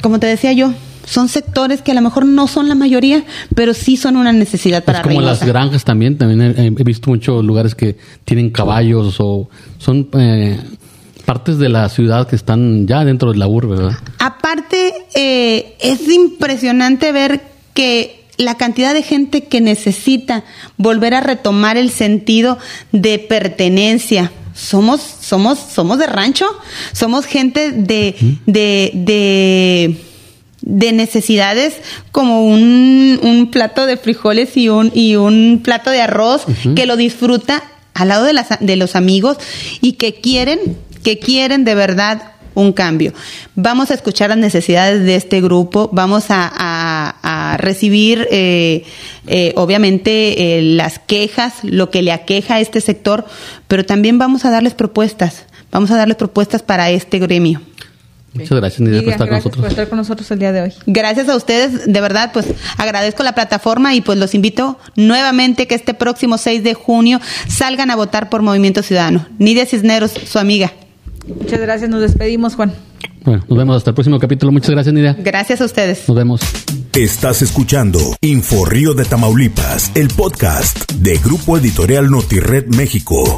como 0.01 0.19
te 0.19 0.27
decía 0.27 0.51
yo, 0.51 0.73
son 1.05 1.29
sectores 1.29 1.81
que 1.81 1.91
a 1.91 1.93
lo 1.93 2.01
mejor 2.01 2.25
no 2.25 2.47
son 2.47 2.67
la 2.67 2.75
mayoría, 2.75 3.23
pero 3.55 3.73
sí 3.73 3.97
son 3.97 4.17
una 4.17 4.33
necesidad 4.33 4.83
para 4.83 4.99
Es 4.99 5.03
como 5.03 5.19
Reynosa. 5.19 5.39
las 5.45 5.47
granjas 5.47 5.83
también, 5.85 6.17
también 6.17 6.41
he, 6.57 6.65
he 6.67 6.83
visto 6.83 7.09
muchos 7.09 7.43
lugares 7.45 7.75
que 7.75 7.97
tienen 8.25 8.49
caballos 8.49 9.17
o 9.19 9.49
son 9.77 10.09
eh, 10.13 10.59
partes 11.25 11.57
de 11.59 11.69
la 11.69 11.87
ciudad 11.89 12.27
que 12.27 12.35
están 12.35 12.87
ya 12.87 13.05
dentro 13.05 13.31
de 13.31 13.37
la 13.37 13.47
urbe, 13.47 13.75
¿verdad? 13.77 13.97
Aparte, 14.19 14.80
eh, 15.13 15.75
es 15.79 16.07
impresionante 16.07 17.11
ver 17.11 17.41
que 17.73 18.21
la 18.37 18.55
cantidad 18.55 18.93
de 18.93 19.03
gente 19.03 19.43
que 19.43 19.61
necesita 19.61 20.43
volver 20.77 21.13
a 21.13 21.21
retomar 21.21 21.77
el 21.77 21.91
sentido 21.91 22.57
de 22.91 23.19
pertenencia. 23.19 24.31
Somos, 24.53 25.01
somos, 25.01 25.59
somos 25.59 25.97
de 25.97 26.07
rancho, 26.07 26.45
somos 26.91 27.25
gente 27.25 27.71
de, 27.71 28.15
de, 28.45 28.91
de, 28.93 29.97
de 30.61 30.91
necesidades 30.91 31.75
como 32.11 32.45
un, 32.45 33.19
un 33.23 33.49
plato 33.49 33.85
de 33.85 33.97
frijoles 33.97 34.57
y 34.57 34.69
un, 34.69 34.91
y 34.93 35.15
un 35.15 35.61
plato 35.63 35.89
de 35.89 36.01
arroz 36.01 36.43
que 36.75 36.85
lo 36.85 36.97
disfruta 36.97 37.63
al 37.93 38.09
lado 38.09 38.25
de, 38.25 38.33
las, 38.33 38.47
de 38.59 38.75
los 38.75 38.95
amigos 38.95 39.37
y 39.81 39.93
que 39.93 40.15
quieren, 40.15 40.59
que 41.03 41.17
quieren 41.17 41.63
de 41.63 41.75
verdad 41.75 42.33
un 42.53 42.73
cambio. 42.73 43.13
Vamos 43.55 43.91
a 43.91 43.93
escuchar 43.93 44.29
las 44.29 44.37
necesidades 44.37 45.03
de 45.05 45.15
este 45.15 45.41
grupo, 45.41 45.89
vamos 45.93 46.25
a, 46.29 46.51
a- 46.53 47.53
a 47.53 47.57
recibir, 47.57 48.27
eh, 48.31 48.83
eh, 49.27 49.53
obviamente, 49.55 50.57
eh, 50.57 50.61
las 50.61 50.99
quejas, 50.99 51.53
lo 51.63 51.89
que 51.89 52.01
le 52.01 52.11
aqueja 52.11 52.55
a 52.55 52.59
este 52.59 52.81
sector, 52.81 53.25
pero 53.67 53.85
también 53.85 54.17
vamos 54.17 54.45
a 54.45 54.49
darles 54.51 54.73
propuestas, 54.73 55.45
vamos 55.71 55.91
a 55.91 55.97
darles 55.97 56.17
propuestas 56.17 56.61
para 56.63 56.89
este 56.89 57.19
gremio. 57.19 57.61
Muchas 58.33 58.57
gracias, 58.61 58.79
Nidia, 58.79 59.01
por 59.01 59.11
estar 59.11 59.17
con 59.17 59.27
gracias 59.27 59.43
nosotros. 59.45 59.61
por 59.61 59.71
estar 59.71 59.89
con 59.89 59.97
nosotros 59.97 60.31
el 60.31 60.39
día 60.39 60.51
de 60.53 60.61
hoy. 60.61 60.73
Gracias 60.85 61.27
a 61.27 61.35
ustedes, 61.35 61.91
de 61.91 61.99
verdad, 62.01 62.31
pues 62.31 62.45
agradezco 62.77 63.23
la 63.23 63.35
plataforma 63.35 63.93
y 63.93 63.99
pues 63.99 64.17
los 64.17 64.33
invito 64.33 64.79
nuevamente 64.95 65.67
que 65.67 65.75
este 65.75 65.93
próximo 65.93 66.37
6 66.37 66.63
de 66.63 66.73
junio 66.73 67.19
salgan 67.49 67.91
a 67.91 67.97
votar 67.97 68.29
por 68.29 68.41
Movimiento 68.41 68.83
Ciudadano. 68.83 69.27
Nidia 69.37 69.65
Cisneros, 69.65 70.13
su 70.13 70.39
amiga. 70.39 70.71
Muchas 71.39 71.59
gracias, 71.59 71.89
nos 71.89 72.01
despedimos, 72.01 72.55
Juan. 72.55 72.73
Bueno, 73.23 73.43
nos 73.47 73.57
vemos 73.57 73.77
hasta 73.77 73.91
el 73.91 73.93
próximo 73.95 74.19
capítulo. 74.19 74.51
Muchas 74.51 74.71
gracias, 74.71 74.93
Nidia. 74.93 75.15
Gracias 75.19 75.61
a 75.61 75.65
ustedes. 75.65 76.07
Nos 76.07 76.17
vemos. 76.17 76.41
Estás 76.93 77.41
escuchando 77.41 77.99
Info 78.21 78.65
Río 78.65 78.93
de 78.93 79.05
Tamaulipas, 79.05 79.91
el 79.95 80.09
podcast 80.09 80.91
de 80.91 81.17
Grupo 81.19 81.57
Editorial 81.57 82.09
Notired 82.09 82.67
México. 82.75 83.37